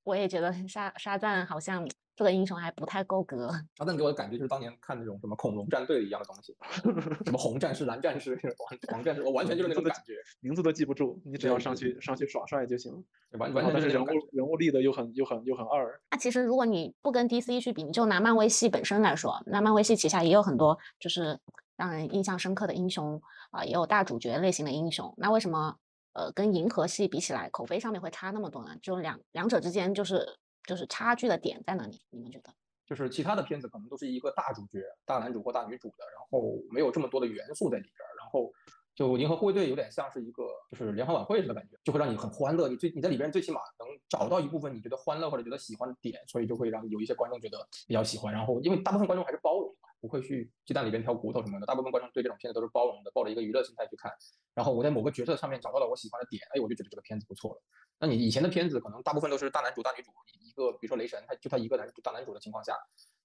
[0.03, 1.85] 我也觉得沙沙赞好像
[2.17, 3.49] 这个英雄还不太够格。
[3.77, 6.53] 沙赞给我的感觉就是当年看那种什么恐龙战队一样的东西，
[7.23, 12.91] 什么红战士、蓝战士、黄黄战士，我完全就是那种感觉，名字都记不住，你只要上去上去耍帅就行。
[13.37, 14.07] 完完全但是人物。
[14.31, 21.39] 人物立的又很又很又很二，那其实如果你不跟 DC 去比，你就拿漫威系本身来说，那漫威系旗下也有很多就是
[21.75, 25.13] 让人印象深刻的英雄啊、也有大主角类型的英雄。
[25.17, 25.75] 那为什么
[26.13, 28.75] 呃跟银河系比起来，口碑上面会差那么多呢？
[28.81, 30.25] 就两两者之间就是
[30.67, 31.99] 就是差距的点在哪里？
[32.11, 32.53] 你们觉得？
[32.85, 38.49] 就是其他的片子可能都是一个大主角、大男主或大女主的，然后没有这么多的元素在里边儿，然后
[38.95, 54.11] 就银河护卫队有点像是一个就是联欢晚会似的感觉，就会让你很欢乐，你最你在里边最起码能找到一部分你觉得欢乐或者觉得喜欢的点，所以就会让有一些观众觉得比较喜欢，然后因为大部分观众还是包容嘛，不会去鸡蛋里边挑骨头什么的，大部分观众对这种片子都是包容的，抱着一个娱乐心态去看，
[54.53, 57.61] 然后我在某个角色上面找到了我喜欢的点，哎，我就觉得这个片子不错了。
[57.99, 62.77] 那你以前的片子可能大部分都是大男主大女主，一个比如说雷神，他就他一个男主大男主的情况下，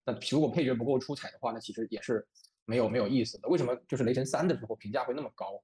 [0.05, 2.27] 那如果配角不够出彩的话，那其实也是
[2.65, 3.49] 没有没有意思的。
[3.49, 5.63] 为什么就是雷神三的时候评价会那么高？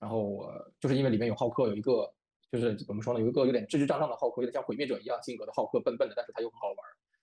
[0.00, 2.12] 然后呃，就是因为里面有浩克，有一个
[2.50, 6.76] 就是怎么说呢，有一个有点智智障障的浩克，有点像毁灭者一样性格的浩克，笨笨的，但是他又很好玩，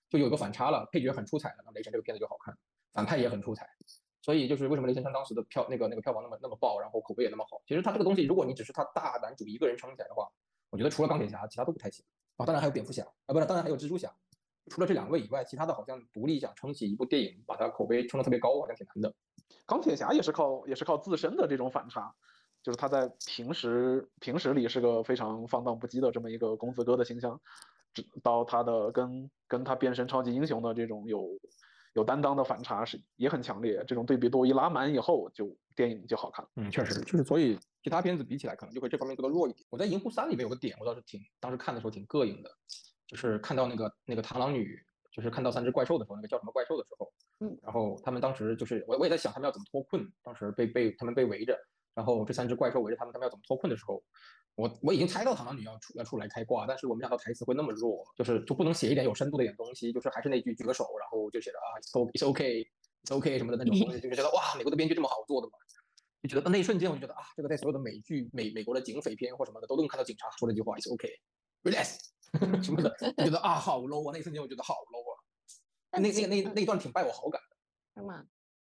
[0.09, 2.57] 就有一个反差了，配角很出彩了，那雷神这个片子就好看，
[2.97, 3.69] 反派也很出彩。
[4.21, 7.62] 所以就是为什么雷神三当时的票那个那个票房那么那么爆，然后口碑也那么好。
[7.65, 10.27] 其实他这个东西，如果你只是他大男主一个人撑起来的话，
[10.69, 12.03] 我觉得除了钢铁侠，其他都不太行
[12.36, 12.45] 啊。
[12.45, 14.13] 当然还有蝙蝠侠啊，不是，当然还有蜘蛛侠。
[14.69, 19.13] 除了这两位以外，其他的好像独立想撑起一部电影，把它口碑撑得特别高，好像挺难的。
[19.65, 22.13] 钢铁侠也是靠也是靠自身的这种反差，
[22.62, 27.39] 就是他在平时平时里是个非常放荡不羁的这么一个公子哥的形象，
[27.93, 31.29] 直到他的跟跟他变身超级英雄的这种有
[31.97, 36.47] 有担当的反差是也很强烈，这种对比度一拉满以后，就电影就好看。
[36.55, 39.65] 嗯，确实，就是所以其他片子比起来，可能就会这方面做的弱一点。
[39.71, 42.51] 我在《银狐三》里面有个点，我倒是挺当时看的时候挺膈应的，
[43.07, 44.79] 就是看到那个那个螳螂女，
[45.12, 51.57] 就是看到三只怪兽的时候，那个叫什么怪兽的时候，嗯，然后他们当时就是我我也在想他们要怎么脱困，当时被被他们被围着，
[51.97, 54.03] 然后这三只怪兽围着他们，他们要怎么脱困的时候，
[54.53, 62.67] 我我已经猜到螳螂女要出要出来开挂，但是我没想到台词会那么弱，就是就不能写一点有深度的一点东西，就是还是那句举个手，然后就写着啊 it's o it's okay
[63.03, 65.53] it's okay 什么的那种东西，就觉得哇，美国的编剧这么好做的嘛？
[66.21, 71.97] 就觉得那一瞬间我就觉得啊，这个在所有的美剧、美美国的警匪片或什么的都能看到警察说这句话，it's okay，relax
[72.63, 75.17] 什么的，就觉得啊好 low 啊，那一瞬间我觉得好 low 啊，
[75.99, 78.01] 那那那那一段挺败我好感的。
[78.01, 78.23] 是吗？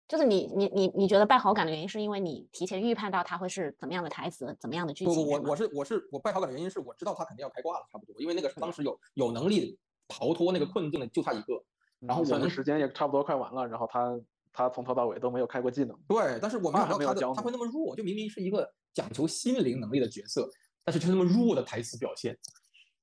[0.08, 5.42] 就是你你你你觉得败好感的原因，是因为你提前预判到他会是怎么样的台词，怎么样的剧情不不，情？
[5.42, 11.62] 我我是我是我败好感的原因是我知道他肯定要开挂了，差不多，因为那个当时有有能力逃脱那个困境的就他一个。
[12.00, 14.18] 然后我们时间也差不多快完了，然后他
[14.52, 20.48] 他从头到尾都没有开过技能，对，但是我没啊想到他的他还没有教呢会那么弱，就明明是一个讲求心灵能力的角色，
[20.84, 22.38] 但是却那么弱的台词表现。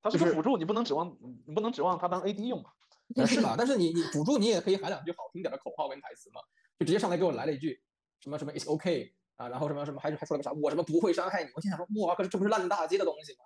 [0.02, 1.16] 他是个辅助，你不能指望
[1.46, 2.70] 你不能指望他当 AD 用嘛。
[3.16, 3.54] 呃是吧？
[3.60, 6.40] 但是你你辅助你也可以喊两句好听点的口号跟台词嘛，
[6.80, 7.82] 就直接上来给我来了一句
[8.20, 13.40] 什么什么 it's okay 啊，然后什么什么还是还说了个啥我什么不会伤害你，我心想说哇，可是这不是烂大街的东西吗？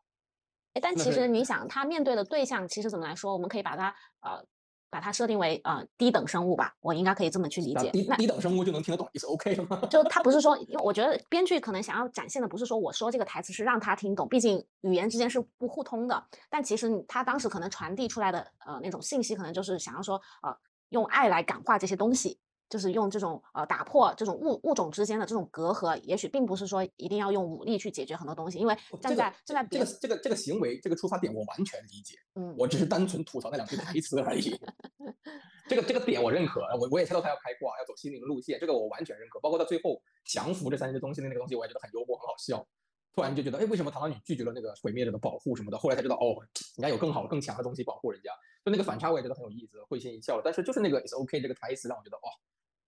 [0.73, 4.45] 哎，但其实你想，他面对的对象其实怎么来说，我们可以把它呃
[4.91, 7.89] 把它设定为呃低等生物吧，我应该可以这么去理解。
[7.89, 9.81] 低低等生物就能听得懂 it's okay 了吗？
[9.89, 16.23] 就他不是说，因为我觉得编剧可能想要展现的不是说我说这个台词是让他听懂，毕竟语言之间是不互通的。
[16.51, 20.55] 但其实他当时可能传递出来的呃那种信息，可能就是想要说呃
[20.89, 22.39] 用爱来感化这些东西，
[22.69, 34.57] 就是用这种呃打破这种物物种之间的这种隔阂，也许并不是说一定要用武力去解决很多东西，因为站这在个站在这个这个这个行为这个出发点我完全理解，嗯我只是单纯吐槽那两句台词而已。
[35.67, 39.39] 这个这个点我认可，我我也猜到他要开挂，要走心灵路线，这个我完全认可。
[39.39, 42.65] 包括到最后降服这三只东西的那个东西，我也觉得很幽默，很好笑。
[43.13, 45.77] 突然就觉得，哎，为什么螳螂女拒绝了那个毁灭者的保护什么的？
[45.77, 46.37] 后来才知道，哦，
[46.77, 48.31] 人家有更好、更强的东西保护人家。
[48.65, 50.41] 就那个反差，我也觉得很有意思，会心一笑。
[50.41, 52.29] 但是就是那个 "It's OK" 这个台词让我觉得，哦，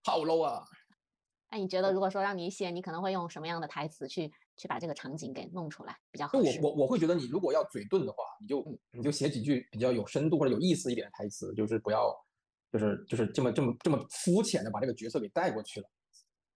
[0.03, 0.63] 好 low 啊！
[1.49, 6.59] 那你觉得，如果说让你写，你可能会用什么样的台词去去把这个场景给弄出来比较合适？
[6.61, 12.09] 我我我会觉得，你如果要嘴遁的话，你就你就写几句比较有深度或者有意思一点的台词，就是不要
[12.71, 15.87] 就是就是这么这么这么肤浅的把这个角色给带过去了。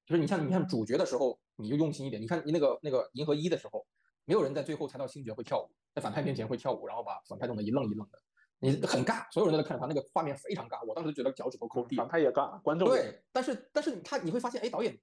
[0.05, 2.21] 就是你像你像主角的时候，你就用心一点。
[2.21, 3.85] 你看你那个那个银河一的时候，
[4.23, 8.19] 没有人在最后才到星爵会跳舞，在反派面前会跳舞，然后把反派弄得一愣一愣的。
[8.59, 10.83] 你很尬，所有人都在看着他，那个画面非常尬。
[10.85, 11.95] 我当时就觉得脚趾头抠地。
[11.97, 14.97] 反派也尬，观众对，但是但是他你会发现，哎，导演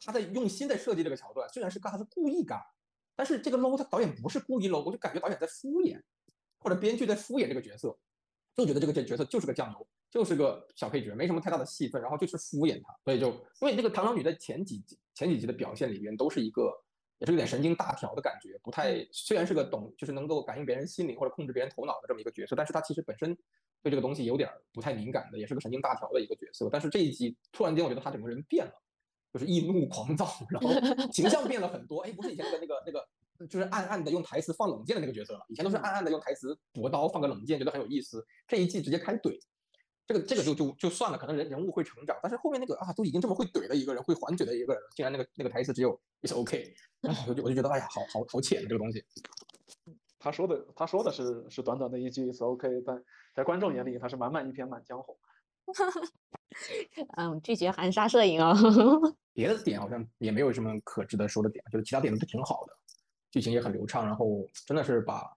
[0.00, 2.60] 他在用心在设计这个桥段，虽然是尬，他是故意尬，
[3.14, 6.00] 但是这个 low 他导演不是故意 low，我就感觉导演在敷衍，
[6.58, 7.96] 或者编剧在敷衍这个角色，
[8.56, 13.28] 就觉得这个这角色就是个酱油，就是个小配角，没什么太大的戏份，然后就是敷衍他，所以就
[13.60, 16.72] 因为那个螳螂女在前几集前几集的表现里边都是一个。
[17.24, 23.34] 也是有点神经大条的感觉，不太虽然是个懂，就是能够感应别人心灵或者控制别人头脑的这么一个角色，但是他其实本身
[23.82, 26.68] 对这个东西有点不太敏感的，也是个神经大条的一个角色。
[26.70, 28.72] 但是这一集突然间，我觉得他整个人变了，
[29.32, 30.68] 就是易怒狂躁，然后
[31.10, 32.00] 形象变了很多。
[32.00, 38.22] 哎，不是以前那个那个那个，就是暗暗的用台词放冷箭的那个角色了，以前都是暗暗的用台词搏刀放个冷箭，觉得很有意思。
[38.46, 39.40] 这一季直接开怼。
[40.06, 46.74] 这个这个就就就算了，可能人人物会成长，但是后面那个啊，都已经这么会怼的一个人，会还嘴的一个人，竟然那个那个台词只有 is OK，
[47.26, 49.04] 我就我就觉得哎呀，好好好浅这个东西。
[50.18, 53.02] 他说的他说的是是短短的一句 is OK，但
[53.34, 55.16] 在观众眼里他是满满一篇满江红。
[57.16, 58.54] 嗯，拒绝含沙射影哦。
[59.32, 62.76] 别的点好像也没有什么可值得说的点，就是其他点都挺好的，
[63.30, 65.30] 剧情也很流畅，然后真的是把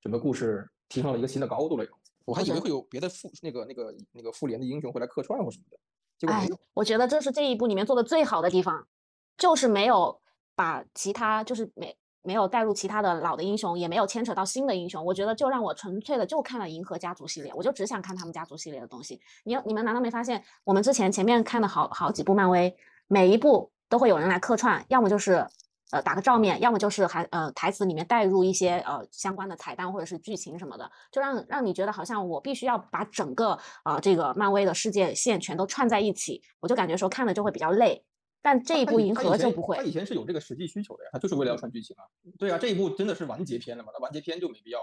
[0.00, 1.84] 整个故事提升了一个新的高度了。
[2.24, 5.78] 我还以为会有别的复那个那个那个复联的英雄会来客串或什么的，
[6.18, 6.58] 结果没有。
[6.72, 8.86] 我觉得这是这一部里面做的最好的地方，
[9.36, 10.20] 就是没有
[10.54, 15.04] 把其他就是没没有带入其他的老的英雄，也没有牵扯到新的英雄。
[15.04, 19.20] 我觉得就让我纯粹的就看了银河家族系列，我就只想看他们家族系列的东西。
[19.44, 22.74] 你你们难道没发现，我们之前前面看的好好几部漫威，
[23.06, 25.46] 每一部都会有人来客串，要么就是。
[25.90, 38.04] 呃，打个照面，要么就是还呃台词里面带入一些呃相关的彩蛋或者是剧情什么的，就让让你觉得好像我必须要把整个啊这个漫威的世界线全都串在一起，我就感觉说看了就会比较累。
[38.42, 42.04] 但这一部银河就不会，他以前是有这个实际需求的呀，他就是为了要串剧情啊。
[42.38, 43.90] 对啊，这一部真的是完结篇了嘛？
[43.94, 44.78] 那完结篇就没必要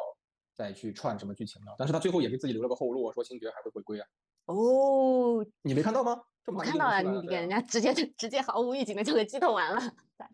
[0.56, 1.76] 再去串什么剧情了。
[1.78, 4.08] 但是他最后也给自己留了个后路，说星爵还会回归啊。
[4.46, 6.20] 哦，你没看到吗？
[6.48, 9.80] 我看到了，你给人家直接直接毫无预警的就给剧透完了。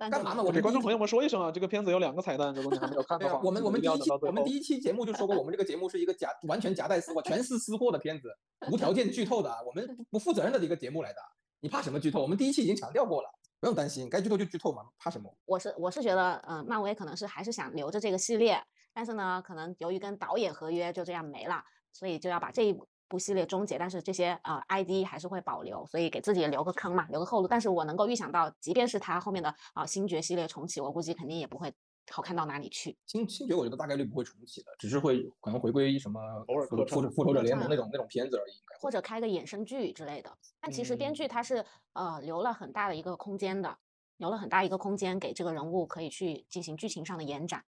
[0.09, 0.41] 干嘛呢？
[0.41, 8.29] 我给观众朋友们说一声啊，这个片子有两个彩蛋，如果你还没有看的话，我们我们第一期我们第一期节目就说过，我们这个节目是一个夹完全夹带私货、全是私货的片子，
[8.71, 11.19] 无条件剧透的，我们不负责任的一个节目来的。
[11.59, 12.21] 你怕什么剧透？
[12.21, 15.29] 我们第一期已经强调过了，不用担心，该剧透就剧透嘛，怕什么？
[15.45, 18.57] 我是我是觉得，嗯，漫威可能是还是想留着这个系列，
[18.93, 22.79] 但是呢，可能由于跟导演合约就这样没了，所以就要把这一。
[23.07, 27.47] 部系列终结，但是这些呃 ID 还是会保留，所以给自己留个坑嘛，留个后路。
[27.47, 31.73] 但是我能够预想到，即便是它后面的啊星爵系列重启，我估计肯定也不会
[32.11, 32.97] 好看到哪里去。
[33.05, 40.37] 星星爵我觉得大概率不会重启的，只是会可能回归什么偶尔复复复仇者联盟那种那种片子而已，或者开个衍生剧之类的。
[40.59, 43.77] 但其实编剧他是呃留了很大的一个空间的，
[44.17, 47.63] 留了很大一个空间给这个人物可以去进行剧情上的延展。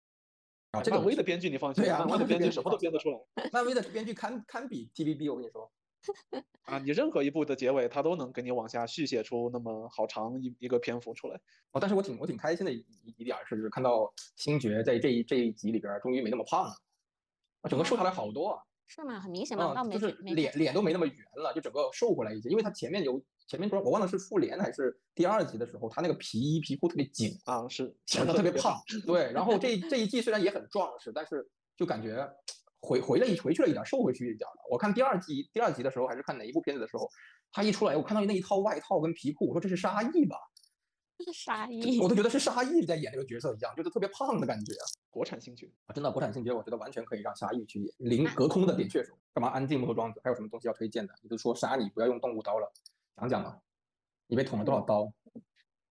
[0.72, 3.50] 啊，漫威的编剧你放心，漫威的编剧什么都编得出来。
[3.52, 5.72] 漫威的编剧堪堪比 TVB，我跟你说。
[6.64, 11.36] 啊，你任何一部的结尾，他都能给你往下续写出那么好长一一个篇幅出来。
[11.72, 12.86] 哦，但是我挺我挺开心的一
[13.18, 16.72] 一点是，就是看到星爵在这一这一集里边终于没那么胖了，
[17.62, 18.62] 啊，整个瘦下来好多啊。
[18.88, 19.20] 是吗？
[19.20, 19.84] 很明显吗？
[19.90, 23.22] 就是脸脸都没那么圆了，就整个瘦回来一些，因为他前面有。
[23.48, 28.78] 前面不知道我忘了是复联还是第二集的时候，他那个皮衣皮裤特别紧啊，是显得特别胖。
[29.06, 32.30] 对，然后这这一季虽然也很壮实，但是就感觉
[32.82, 34.68] 回回了一回去了一点，瘦回去一点了。
[34.70, 37.10] 我看第二季第二集的时候，还是看哪一部片子的时候，
[37.52, 40.38] 他一出来，我看到那一套外套跟皮裤，我说这是沙溢吧？
[41.18, 44.74] 这是沙溢，我都觉得是沙溢在演这个角色一样，就是特别胖的感觉。
[45.10, 49.18] 国产星爵啊，真的国产星爵，我觉得完全可以让沙溢去演零隔空的点穴手。
[49.34, 50.22] 干嘛安静木头桩子？
[50.24, 51.14] 还有什么东西要推荐的？
[51.24, 52.72] 你就说杀你不要用动物刀了，
[53.18, 53.58] 讲讲吧。
[54.28, 55.12] 你被捅了多少刀？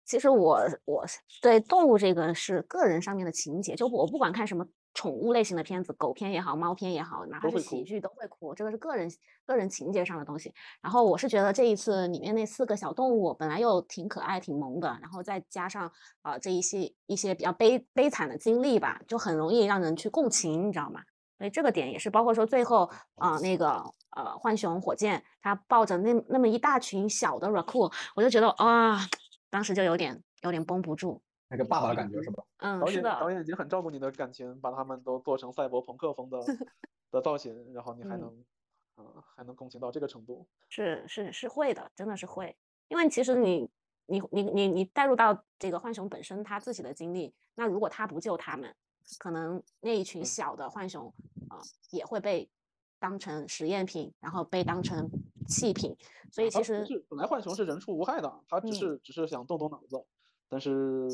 [0.05, 1.05] 其实我我
[1.41, 9.11] 对动物这个是个人上面的情节，就我不管看什么宠物类型的片子，狗片也好，猫片也好，哪怕是喜剧都会哭，这个是个人
[9.47, 10.53] 个人情节上的东西。
[10.83, 21.01] 然后我是觉得这一次里面那四个小动物本来又挺可爱、挺萌的，然后再加上啊这一些一些比较悲悲惨的经历吧，就很容易让人去共情，你知道吗？
[21.45, 23.85] 所以这个点也是包括说最后啊那个。
[24.17, 28.97] 呃，浣熊、火箭，他抱着那那么一大群小的 raccoon，我就觉得啊，
[29.51, 32.45] 当时就有点有点绷不住，那个爸爸的感觉是吧？
[32.59, 33.11] 嗯，是的。
[33.19, 36.39] 导演已经很照顾你的感情，把他们都做成赛博朋克风的
[37.11, 38.33] 的造型，然后你还能，
[38.99, 39.05] 嗯，
[39.35, 40.47] 还能共情到这个程度？
[40.69, 42.57] 是是是会的，真的是会。
[42.87, 43.69] 因为其实你
[44.07, 48.73] 你你你你带入到这个浣熊本身他自己的经历，那如果他不救他们，
[49.19, 51.13] 可能那一群嗯小的浣熊
[51.49, 52.49] 啊、也会被
[52.99, 55.09] 当成实验品，然后被当成
[55.49, 55.97] 弃品。
[56.33, 60.05] 所以其实是本来浣熊是人畜无害的，它只嗯是只是想动动脑子，
[60.49, 61.09] 但是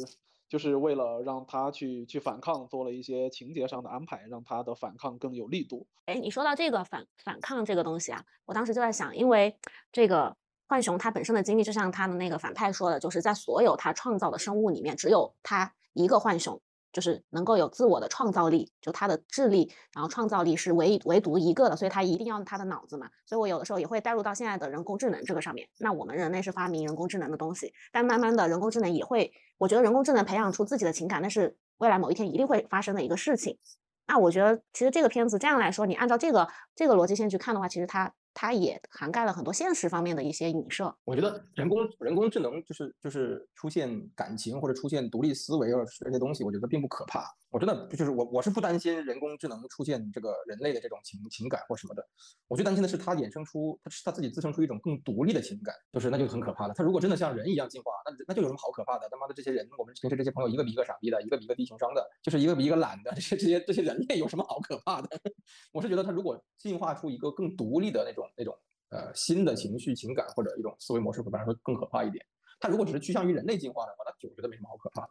[0.49, 5.87] 就是为了让它去去反抗，做了一些情节上的安排，让它的反抗更有力度。
[6.07, 9.59] 哎，你说到这个反反抗这个东西啊，我当时就在想，因为
[9.93, 16.61] 这个浣熊它本身的经历，就像它的那个反派说的，就是在所有它创造的生物里面，只有它一个浣熊，
[16.93, 23.09] 就是能够有自我的创造力，就他的智力，然后创造力是唯唯独一个的，所以他一定要他的脑子嘛。
[23.27, 25.69] 所以我有的时候也会带入到现在的人工智能这个上面。
[25.79, 33.59] 那我们人类是发明人工智能的东西，但慢慢的人工智能也会，我觉得人工智能培养出自己的情感，那是未来某一天一定会发生的一个事情。
[34.07, 40.95] 那我觉得，其实这个片子这样来说，你按照这个这个逻辑线去看的话，其实它它也涵盖了很多现实方面的一些影射。
[41.05, 47.25] 我觉得人工人工智能就是就是出现感情或者出现独立思维啊这些东西，我觉得并不可怕。
[47.51, 52.07] 我真的就是我我是不担心人工智能出现这个人类的这种情情感或什么的，
[52.47, 56.75] 我最担心的是它衍生出它是它自己滋生出一种更独立的情感，就是那就很可怕了。
[56.75, 59.09] 它如果真的像人一样进化，那那就有什么好可怕的？
[59.11, 65.09] 他妈的这些人，我们平时这些朋友一个比一个傻逼的，一个比一个低情商的，就是一个比一个懒的，这些这些这些人类有什么好可怕的？
[65.73, 68.57] 我是觉得它如果进化出一个更独立的那种那种
[68.91, 72.25] 呃新的情绪情感或者一种思维模式，会反而会更可怕一点。
[72.61, 75.09] 它如果只是趋向于人类进化的话，那我觉得没什么好可怕的。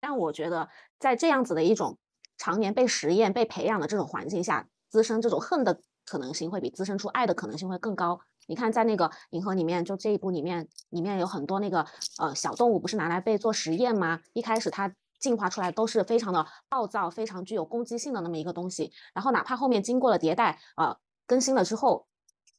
[0.00, 1.98] 但我觉得，在这样子的一种
[2.38, 8.20] 常年被实验、被培养的这种环境下，滋生这种恨的可能性会比滋生出爱的可能性会更高。
[8.46, 11.86] 你看，在那个银河里面，就这一部里面，里面有很多那个
[12.18, 14.20] 呃小动物，不是拿来被做实验吗？
[14.32, 22.06] 一开始它进化出来都是非常的暴躁、非常具有攻击性的那么一个东西，然后哪怕后面经过了迭代，呃更新了之后，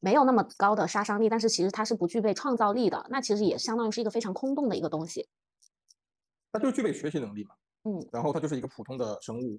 [0.00, 5.28] 没有那么高的杀伤力，但是其实它是不具备创造力的，那其实也相当于是一个非常空洞的一个东西。
[6.52, 9.58] 它就是具备学习能力嘛，嗯，然后它就是一个普通的生物，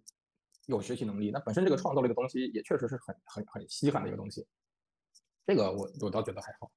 [0.67, 1.31] 有学习能力。
[1.31, 4.45] 那本身这个创造力的东西也确实是很很很稀罕的一个东西，
[5.45, 6.71] 这个我我倒觉得还好。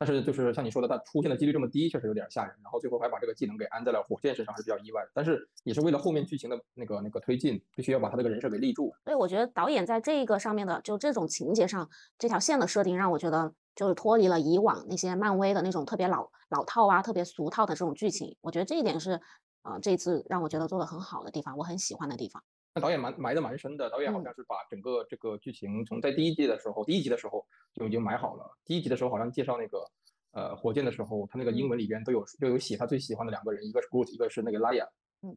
[0.00, 2.54] 但是就是像你说的，它出现的几率这么低，确实有点吓人。
[2.62, 5.10] 然后最后还把这个技能给安在了火箭身上，还是比较意外的。
[5.12, 8.94] 但是也是为了后面剧情的那个那个推进，必须要把他这个人设给立住。
[9.02, 18.36] 所以我觉得导演在这个上面的，就这种情节上这条线的设定，让我觉得就是脱离了以往那些漫威的那种特别老老套啊、特别俗套的这种剧情。
[18.40, 19.20] 我觉得这一点是，
[19.68, 22.42] 呃，这一次让我觉得做的很好的地方，我很喜欢的地方。
[22.74, 28.50] 那导演埋埋的蛮深的，导演好嗯像是把整个这个剧情从在第一季的时候，第一集的时候就已经埋好了。
[28.64, 29.84] 第一集的时候好像介绍那个
[30.32, 34.86] 呃火箭的时候，他那个英嗯文里边都有都有写他最喜欢的两个人，一个是 Groot，一个是那个拉雅。
[35.22, 35.36] 嗯，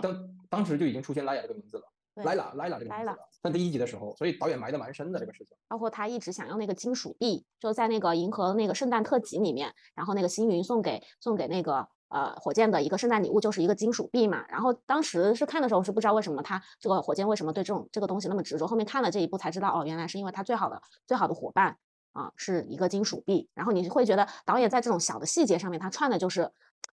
[0.00, 5.56] 当当时就已经出现拉雅这个名字了，对莱拉莱拉这个名字了，在第一集的时候，所以导演埋的蛮深的这个事情。
[5.68, 14.44] 包括他一直想要那个金属币，就在那个银河那个圣诞特辑里面，然后那个星云送给送给那个呃火箭的一个圣诞礼物就是一个金属币嘛。
[14.48, 21.76] 然后当时是看的时候是不知道为什么他这个火箭为什么对这种这个东西那么执着，后面看了这一部才知道哦，原来是因为他最好的最好的伙伴
[22.12, 23.48] 啊是一个金属币。
[23.54, 26.50] 然后你会觉得导演在这种小的细节上面，他串的就是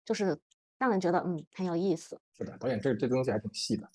[0.04, 0.38] 就是
[0.78, 2.20] 让人觉得嗯很有意思。
[2.36, 3.88] 是的，导演这这东西还挺细的。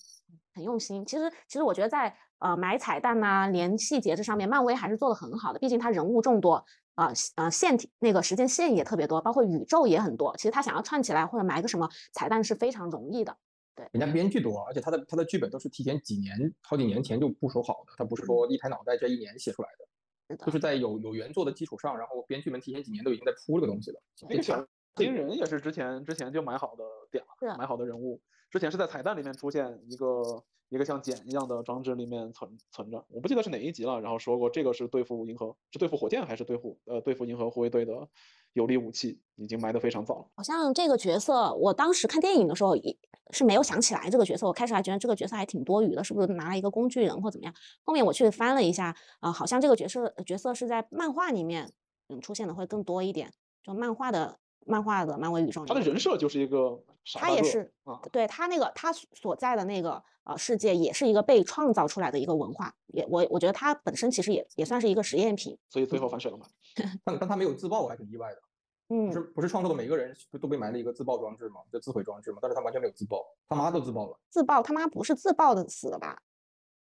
[0.54, 1.04] 很用心。
[1.04, 5.58] 其实，其实我觉得在呃埋彩蛋呐、连细节这上面，漫威还是做的很好的。
[5.58, 6.64] 毕竟它人物众多，
[6.96, 10.36] 啊啊线体那个时间线也特别多，包括宇宙也很多。
[10.36, 13.36] 其实他想要串起来或者埋个什么彩蛋是非常容易的。
[13.76, 19.86] 对人家编剧多，而且他的他的剧本都是提前几年、好几年前就部署好的，他不是说一拍脑袋这一年写出来的，
[20.28, 24.00] 是的就是在有有原作的基础上，然后编剧们提前几年都已经在铺这个东西了。
[24.30, 28.18] 那个小金人也是之前之前就买好的点是了，买好的人物，
[28.50, 38.08] 之前是在彩蛋里面出现一个一个像茧一样的装置里面存存着，我不记得是哪一集了，然后说过这个是对付银河，是对付火箭还是对付呃对付银河护卫队的
[38.52, 40.26] 有力武器，已经埋得非常早了。
[40.36, 42.96] 好像这个角色，我当时看电影的时候也
[43.30, 47.54] 是没有想起来这个角色，我开始还觉得这个角色还挺多余的，是不是拿了一个工具人或怎么样？
[47.84, 51.70] 后面我去翻了一下，啊、好像这个角色角色是在漫画里面
[52.08, 66.46] 嗯出现的会更多一点，就漫画的漫画的漫威宇宙里他的人设就是一个傻大个他也是啊，对他那个他所所在的那个呃世界，也是一个被创造出来的一个文化，也我我觉得他本身其实也也算是一个实验品，所以最后反水了嘛。
[67.04, 68.42] 但但他没有自爆，我还挺意外的。
[68.88, 74.16] 嗯不是不是创作的每个人都都被埋了一个自爆装置嘛，就自毁装置嘛，但是他完全没有自爆，他妈都自爆了。
[74.30, 76.22] 自爆他妈不是自爆的死的吧？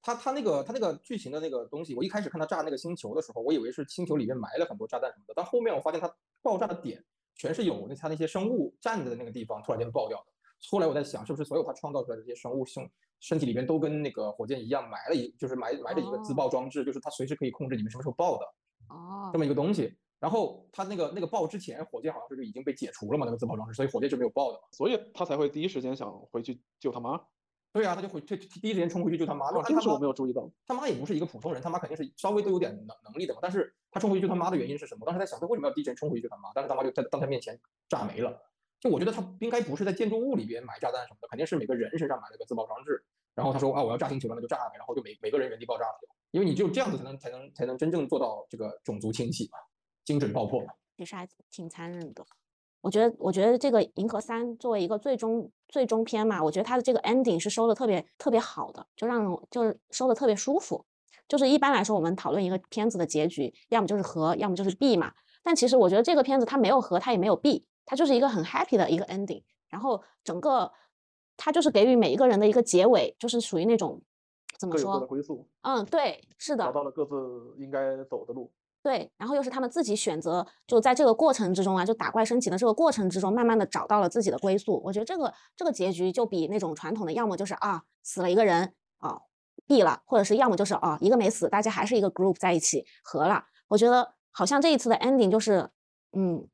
[0.03, 6.13] 他他那个他那个剧情的那个东西，我一开始看他炸那个星球的时候，我以为是星球里面埋了很多炸弹什么的，但后面我发现他
[6.43, 7.03] 爆炸的点
[7.37, 10.27] 全是有那他那些生物站的那个地方突然间爆掉的。
[10.71, 12.89] 后来我在想，是不是所有他创造出来的这些生物胸
[13.21, 18.45] 身体里边都跟那个火箭一样埋了一，就是埋埋着一个自哦爆装置，就是它随时可以控制你们什么时候爆的
[18.89, 19.95] 哦这，么一个东西。
[20.21, 24.65] 然后他那个那个爆之前，火箭好像是就已经被解除了嘛，那个自爆装置，所以火箭是没有爆的嘛。
[24.73, 27.21] 所以他才会第一时间想回去救他妈。
[27.75, 29.49] 对啊，他就回去第一时间冲回去救他妈。
[29.49, 30.49] 哦，这个是我没有注意到。
[30.65, 33.41] 他妈也不是一个普通人，他妈肯定是稍微都有点能能力的嘛。
[33.43, 35.05] 但是他冲回去救他妈的原因是什么？
[35.05, 36.53] 当时在想，他为什么要第一时间冲回去救他妈？
[36.55, 37.59] 但是他妈就在当他面前
[37.89, 38.41] 炸没了。
[38.79, 43.05] 就我觉得他应该不是在建筑物里边埋炸弹什么的，肯定是每个人身上埋了个自爆装置。
[43.35, 44.77] 然后他说啊，我要炸星球了，那就炸呗。
[44.77, 45.99] 然后就每每个人原地爆炸了。
[46.31, 49.59] 因为你只有这样子才能才能才能真正做到这个种族清洗嘛，
[50.05, 50.73] 精准爆破嘛。
[50.97, 52.25] 其实还挺残忍的。
[52.85, 60.85] 我觉得，我觉得这个《银河三》作为一个最终最终篇嘛，我觉得它的这个 ending 是收的特别特别好的，就让就是收的特别舒服。
[61.27, 65.11] 就是一般来说，我们讨论一个片子的结局，要么就是和，要么就是 B 嘛。
[65.43, 69.43] 但其实我觉得这个片子它没有和，它也没有 B，它就是一个很 happy 的一个 ending。
[69.71, 70.71] 然后整个
[71.39, 74.03] 它就是给予每一个人的一个结尾，就是属于那种
[74.59, 75.01] 怎么说？
[75.07, 75.49] 归宿。
[75.63, 76.65] 嗯，对，是的。
[76.65, 77.15] 找到了各自
[77.57, 78.53] 应该走的路。
[78.85, 84.79] 对，然后又是他们自己选择，就在这个过程之中啊，就打怪升级的这个过程之中，慢慢的找到了自己的归宿。
[84.85, 89.19] 我觉得这个这个结局就比那种传统的，要么就是啊死了一个人啊
[89.67, 93.43] 毙了，或者是要么就是啊一个没死，大家还是一个 group 在一起和了。
[93.69, 95.71] 我觉得好像这一次的 ending 就是
[96.13, 96.47] 嗯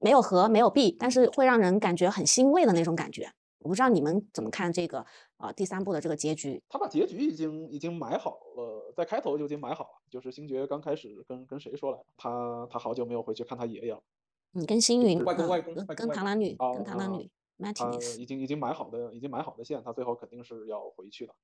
[0.00, 3.30] 没有和没有毙，但是会让人感觉很欣慰的那种感觉。
[3.60, 5.06] 我不知道你们怎么看这个
[5.38, 6.62] 呃第三部的这个结局？
[6.68, 9.90] 他把结局已经已经埋好了，在开头就已经埋好了。
[10.10, 14.02] 就是星爵刚开始跟跟谁说来着，他他好久没有回去看他爷爷了。
[14.52, 17.30] 你跟星云外公外公跟螳螂女跟螳螂女，
[17.74, 21.34] 他已经已经埋好的已经埋好的线，他最后肯定是要回去的。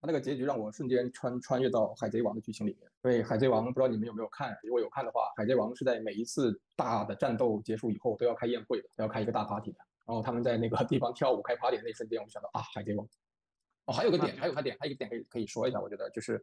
[0.00, 2.90] 他那个结局让我瞬间穿穿越到海贼王的剧情里面。
[3.04, 9.78] 因为海贼王不知道你们有没有看，如果有看的话，海贼王是在每一次大的战斗结束以后都要开宴会的，都要开一个大 party 的。
[10.04, 13.06] 然后他们在那个地方跳舞开 party 的那一瞬间，我就想到啊，海贼王。
[13.86, 16.42] 哦，还有个点，还有个点，还有一个点可以可以说一下，我觉得就是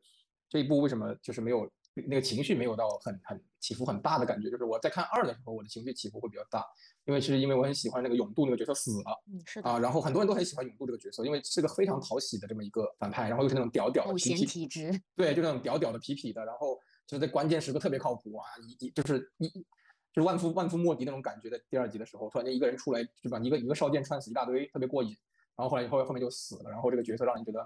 [0.50, 6.66] 这一部为什么就是没有那个情绪没有到很很起伏很大的感觉，就是我在看二的时候，我的情绪起伏会比较大，
[7.06, 16.78] 因为是因为我很喜欢那个永渡那个角色死了，嗯是啊，然后很多人都很喜欢永渡这个角色，因为是个非常讨喜的这么一个反派，然后又是那种屌屌的痞痞体质，对，就那种屌屌的痞痞的，然后
[17.08, 19.66] 就是在关键时刻特别靠谱啊，一一就是一。
[20.12, 25.16] 就是万夫万夫莫敌那种感觉，在第二集的时候，突然间一个人出来，就把一个一个少剑穿死一大堆，特别过瘾。
[25.60, 27.60] 然后后来后后面就死了，然后这个角色让人觉得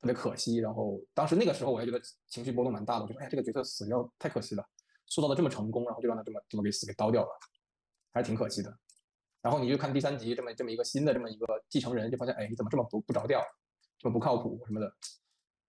[0.00, 0.56] 特别可惜。
[0.56, 4.68] 然后当时那个时候我还觉得情绪波动蛮大的，我觉得哎这个角色死掉太可惜了，
[5.06, 7.28] 塑造的这么成功，然后就让他这么这么给死给刀掉了，
[8.12, 8.78] 还是挺可惜的。
[9.42, 13.40] 然后你就看第三集这么这么一个新的这么一个继承人，就发现哎你怎么这么不不着调，
[13.96, 14.92] 这么不靠谱什么的，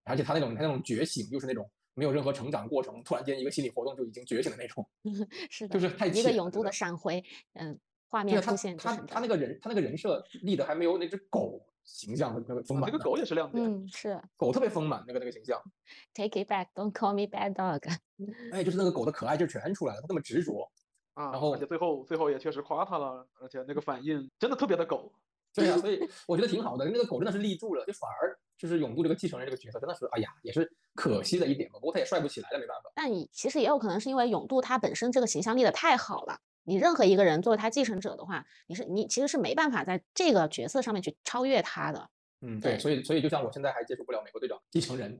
[0.03, 1.69] 而且他那种他那种觉醒又是那种。
[1.99, 4.87] 没有任何成长过程，突然间一个心理活动就已经觉醒的那种，
[5.49, 7.23] 是的，就是太一个永渡的闪回，
[7.53, 7.79] 嗯，
[8.09, 15.61] 画面出现他他那个人他那个人设立的还没有那只狗形象那个丰满，那个狗也是亮点，嗯，是狗特别丰满那个那个形象。
[16.13, 17.81] Take it back, don't call me bad dog。
[18.51, 20.69] 哎，就是那个狗的可爱就全出来了，它那么执着
[21.13, 25.11] 啊，然后而且最后最后也确实夸他了，而且那个反应真的特别的狗。
[25.55, 31.79] 对啊，所以我觉得挺好的，那个狗真的是立住了，就反而就是永渡这个继承人这个角色真的是，哎呀，也是可惜的一点吧。
[31.79, 32.91] 不过他也帅不起来了，没办法。
[32.93, 36.37] 但其实也有可能是因为永渡他本身这个形象立的太好了，
[36.67, 42.09] 你任何一个人作为他继承者的话，你是你其实是没办法在这个角色上面去超越他的。
[42.41, 45.17] 嗯，对，所以所以就像我现在还接受不了美国队长继承人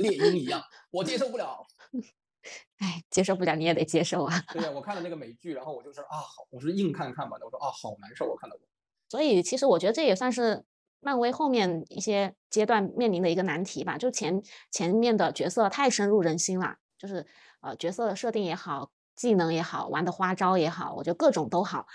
[0.00, 1.64] 猎鹰一样，我接受不了。
[2.78, 4.34] 哎，接受不了你也得接受啊。
[4.52, 8.66] 对呀，我看了那个美剧，然后我就是啊，好，我是硬看看吧的，我说啊，好难受，我看到过。
[9.08, 10.64] 所以其实我觉得这也算是
[10.98, 13.96] 漫威后面一些阶段面临的一个难题吧。
[13.96, 17.24] 就前前面的角色太深入人心了，就是
[17.60, 21.86] 呃角色的设定也好，技能也好，玩的花招也好，我觉得各种都好。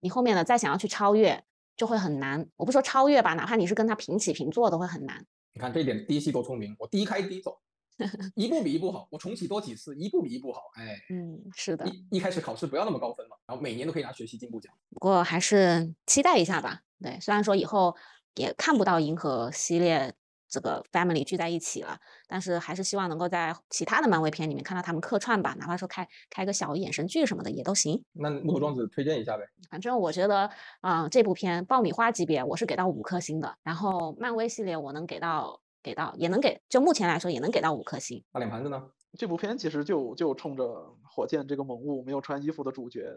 [0.00, 1.44] 你后面的再想要去超越，
[1.76, 2.48] 就会很难。
[2.56, 5.24] 我不说超越吧，哪怕你是跟他平起平坐，都会很难。
[5.54, 7.58] 你看这一点，第一期多聪明，我第一开第一走。
[8.36, 10.60] 一步比一步好，我重启多几次，一步比一步好。
[10.74, 14.72] 哎，嗯，是的，一一开始考试不要那么高分嘛，然后每年都可以拿学习进步奖。
[14.90, 16.82] 不过还是期待一下吧。
[17.02, 17.96] 对，虽然说以后
[18.36, 20.14] 也看不到银河系列
[20.48, 28.02] 这个 family 聚在一起了，但是还是希望能够在其他的漫威片里面看到他们客串吧，哪怕说开开个小眼神剧什么的也都行。
[28.12, 29.44] 那木头庄子推荐一下呗。
[29.70, 35.60] 反正我觉得啊，这部片爆米花级别我是给到五颗星的，然后漫威系列我能给到。
[35.80, 38.22] 给到也能给，就目前来说也能给到五颗星。
[38.32, 38.90] 大脸盘子呢？
[39.16, 43.08] 这部片其实就就冲着火箭这个萌物没有穿衣服的主角，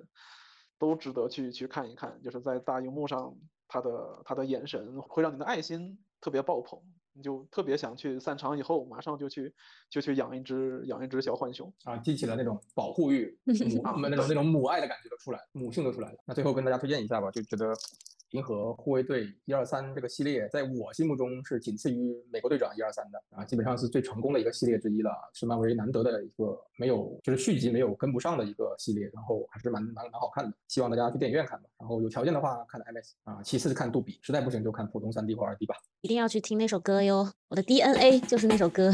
[0.78, 2.22] 都值得去去看一看。
[2.24, 3.36] 就是在大荧幕上，
[3.68, 6.80] 他的他的眼神会让你的爱心特别爆棚，
[7.14, 9.54] 你就特别想去散场以后马上就去
[9.90, 13.54] 就去养一只养一只小浣熊啊，激起了那种保护欲，母
[14.10, 16.18] 那种那种母爱的感觉都出来，母性都出来了。
[16.26, 17.74] 那最后跟大家推荐一下吧，就觉得。
[18.32, 35.76] 银河护卫队一二三这个系列，在我心目中是仅次于美国队长一二三的啊，基本上是最成功的一个系列之一了，是漫威难得的一个没有就是续集没有跟不上的一个系列，然后还是蛮蛮蛮好看的，希望大家去电影院看吧，然后有条件的话看 IMAX 啊，其次是看杜比，实在不行就看普通三 D 或二 D 吧。
[36.02, 38.92] 一定要去听那首歌哟，我的 DNA 就是那首歌。